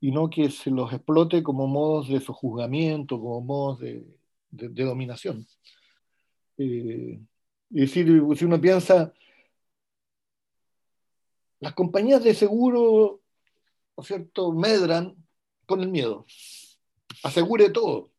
[0.00, 4.04] y no que se los explote como modos de sojuzgamiento, como modos de,
[4.50, 5.46] de, dominación.
[6.58, 7.20] Eh,
[7.70, 9.12] es decir, si uno piensa,
[11.60, 13.22] las compañías de seguro,
[13.96, 15.16] ¿no es cierto?, medran
[15.66, 16.26] con el miedo.
[17.22, 18.10] Asegure todo.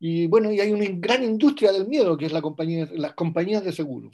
[0.00, 3.64] Y bueno, y hay una gran industria del miedo, que es la compañía, las compañías
[3.64, 4.10] de seguro.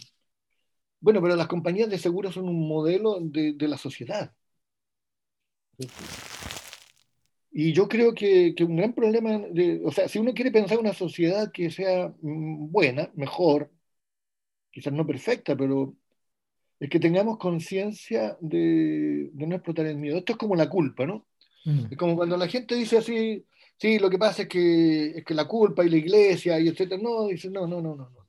[1.00, 4.32] Bueno, pero las compañías de seguro son un modelo de, la sociedad.
[7.50, 9.42] Y yo creo que, que, un gran problema,
[9.84, 13.70] o sea, si uno quiere pensar una sociedad que sea mm, buena, mejor,
[14.74, 15.94] quizás no perfecta, pero
[16.80, 20.18] es que tengamos conciencia de, no explotar el miedo.
[20.18, 21.26] Esto es como la culpa, ¿no?
[21.64, 21.86] Mm.
[21.92, 23.46] Es como cuando la gente dice así,
[23.78, 27.00] sí, lo que pasa es que, es que la culpa y la iglesia y etcétera.
[27.00, 28.10] No, dice, no, no, no, no.
[28.10, 28.26] no.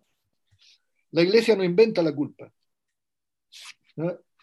[1.11, 2.51] La iglesia no inventa la culpa.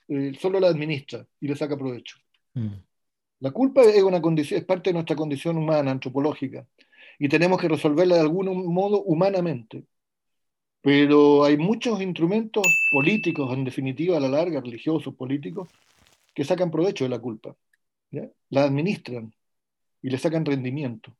[0.09, 2.17] Eh, solo la administra y le saca provecho.
[2.55, 2.75] Mm.
[3.39, 6.67] La culpa es, una condición, es parte de nuestra condición humana, antropológica,
[7.19, 9.85] y tenemos que resolverla de algún modo humanamente.
[10.83, 15.69] Pero hay muchos instrumentos políticos, en definitiva, a la larga, religiosos, políticos,
[16.35, 17.57] que sacan provecho de la culpa.
[18.51, 19.33] La administran
[20.03, 21.17] y le sacan rendimiento.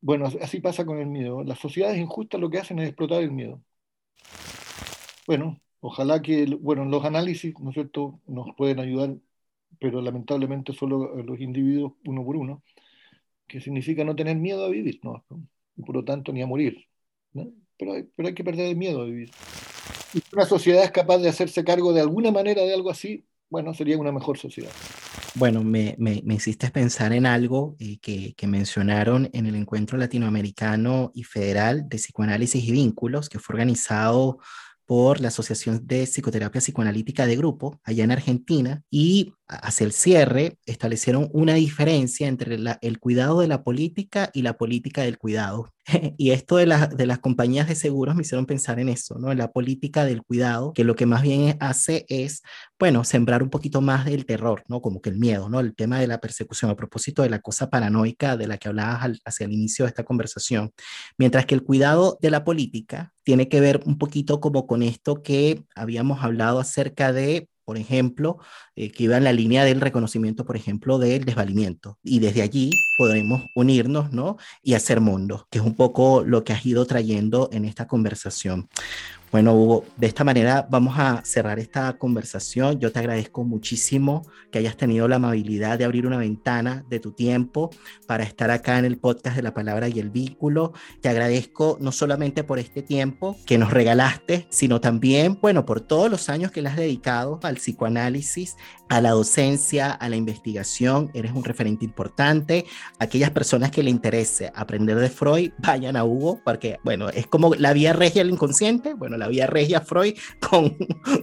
[0.00, 1.42] Bueno, así pasa con el miedo.
[1.44, 3.60] Las sociedades injustas lo que hacen es explotar el miedo.
[5.26, 9.16] Bueno, ojalá que, bueno, los análisis, ¿no es cierto?, nos pueden ayudar,
[9.80, 12.62] pero lamentablemente solo los individuos uno por uno,
[13.46, 15.24] que significa no tener miedo a vivir, ¿no?
[15.76, 16.86] Y por lo tanto ni a morir.
[17.32, 17.52] ¿no?
[18.16, 19.30] Pero hay, que perder el miedo a vivir.
[20.12, 23.74] Si una sociedad es capaz de hacerse cargo de alguna manera de algo así, bueno,
[23.74, 24.70] sería una mejor sociedad.
[25.34, 29.96] Bueno, me, me, me hiciste pensar en algo eh, que, que, mencionaron en el encuentro
[29.96, 34.38] latinoamericano y federal de psicoanálisis y vínculos, que fue organizado
[34.84, 40.58] por la Asociación de Psicoterapia Psicoanalítica de Grupo allá en Argentina y hacia el cierre
[40.66, 45.72] establecieron una diferencia entre el cuidado de la política y la política del cuidado.
[46.16, 49.32] y esto de, de las compañías de seguros me hicieron pensar en eso, ¿no?
[49.32, 52.42] En la política del cuidado, que lo que más bien hace es,
[52.78, 54.80] bueno, sembrar un poquito más del terror, ¿no?
[54.80, 55.60] Como que el miedo, ¿no?
[55.60, 59.20] El tema de la persecución a propósito de la cosa paranoica de la que hablabas
[59.24, 60.70] hacia el inicio de esta conversación.
[61.18, 65.22] Mientras que el cuidado de la política tiene que ver un poquito como con esto
[65.22, 68.38] que habíamos hablado acerca de por ejemplo,
[68.76, 71.98] eh, que iba en la línea del reconocimiento, por ejemplo, del desvalimiento.
[72.02, 74.36] Y desde allí podemos unirnos, ¿no?
[74.62, 78.68] Y hacer mundo, que es un poco lo que has ido trayendo en esta conversación.
[79.32, 82.78] Bueno, Hugo, de esta manera vamos a cerrar esta conversación.
[82.78, 87.12] Yo te agradezco muchísimo que hayas tenido la amabilidad de abrir una ventana de tu
[87.12, 87.70] tiempo
[88.06, 90.74] para estar acá en el podcast de la palabra y el vínculo.
[91.00, 96.10] Te agradezco no solamente por este tiempo que nos regalaste, sino también, bueno, por todos
[96.10, 98.56] los años que le has dedicado al psicoanálisis,
[98.90, 101.10] a la docencia, a la investigación.
[101.14, 102.66] Eres un referente importante.
[102.98, 107.54] Aquellas personas que le interese aprender de Freud, vayan a Hugo, porque, bueno, es como
[107.54, 108.92] la vía regia del inconsciente.
[108.92, 110.14] Bueno, la vía regia Freud
[110.50, 110.76] con,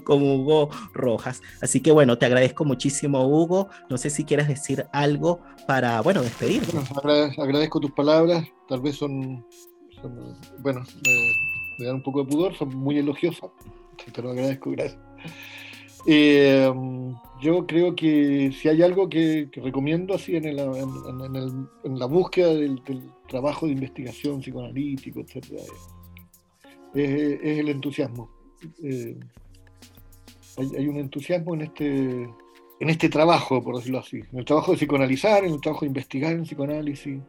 [0.03, 1.41] con Hugo Rojas.
[1.61, 3.69] Así que bueno, te agradezco muchísimo, Hugo.
[3.89, 6.77] No sé si quieres decir algo para, bueno, despedirte.
[7.37, 9.45] agradezco tus palabras, tal vez son,
[10.59, 10.83] bueno,
[11.77, 13.49] me, dan un poco de pudor, son muy elogiosas,
[14.11, 14.99] te lo agradezco, gracias.
[16.07, 16.71] Eh,
[17.41, 22.81] yo creo que si hay algo que, recomiendo así en, el, en, la búsqueda del,
[22.85, 25.61] del, trabajo de investigación psicoanalítico, etcétera,
[26.93, 28.29] es, el entusiasmo.
[28.83, 29.17] Eh,
[30.57, 32.23] hay, un entusiasmo en este,
[32.79, 35.87] en este trabajo, por decirlo así, en el trabajo de psicoanalizar, en el trabajo de
[35.87, 37.19] investigar en psicoanálisis.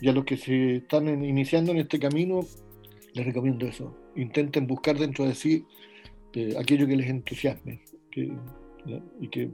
[0.00, 2.40] Y a los que se están iniciando en este camino,
[3.14, 3.96] les recomiendo eso.
[4.14, 5.64] Intenten buscar dentro de sí
[6.34, 7.80] eh, aquello que les entusiasme
[9.20, 9.50] y que,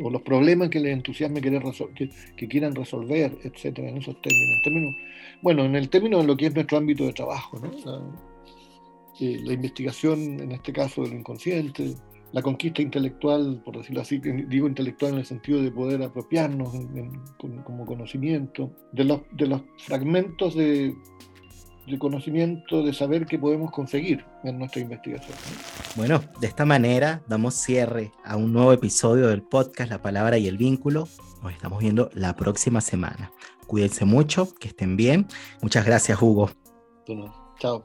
[0.00, 1.62] o los problemas que les entusiasme querer
[1.94, 4.56] que, que, quieran resolver, etcétera, en esos términos.
[4.56, 4.96] En términos.
[5.42, 8.27] Bueno, en el término de lo que es nuestro ámbito de trabajo, ¿no?
[9.26, 11.94] Investigación, en este caso del inconsciente,
[12.32, 16.72] la conquista intelectual, por decirlo así, digo intelectual en el sentido de poder apropiarnos
[17.64, 20.94] como conocimiento, de los, de los fragmentos de,
[21.86, 25.36] de conocimiento, de saber que podemos conseguir en nuestra investigación.
[25.96, 30.48] Bueno, de esta manera damos cierre a un nuevo episodio del podcast La Palabra y
[30.48, 31.08] el Vínculo.
[31.42, 33.32] Nos estamos viendo la próxima semana.
[33.66, 35.26] Cuídense mucho, que estén bien.
[35.62, 36.50] Muchas gracias, Hugo.
[37.58, 37.84] Chao,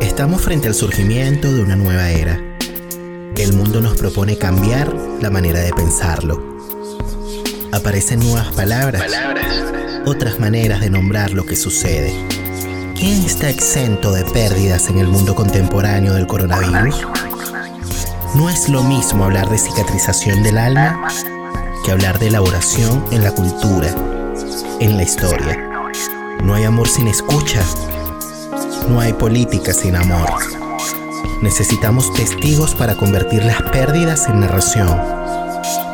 [0.00, 2.40] Estamos frente al surgimiento de una nueva era.
[3.36, 6.58] El mundo nos propone cambiar la manera de pensarlo.
[7.72, 9.04] Aparecen nuevas palabras,
[10.06, 12.12] otras maneras de nombrar lo que sucede.
[12.98, 17.06] ¿Quién está exento de pérdidas en el mundo contemporáneo del coronavirus?
[18.34, 21.08] No es lo mismo hablar de cicatrización del alma
[21.84, 23.94] que hablar de elaboración en la cultura,
[24.80, 25.67] en la historia.
[26.42, 27.62] No hay amor sin escucha,
[28.88, 30.30] no hay política sin amor.
[31.42, 35.00] Necesitamos testigos para convertir las pérdidas en narración.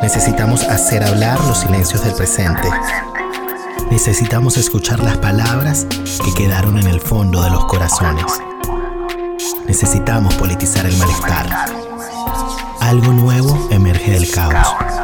[0.02, 2.68] Necesitamos hacer hablar los silencios del presente.
[3.90, 5.86] Necesitamos escuchar las palabras
[6.24, 8.24] que quedaron en el fondo de los corazones.
[9.66, 11.46] Necesitamos politizar el malestar.
[12.80, 15.03] Algo nuevo emerge del caos.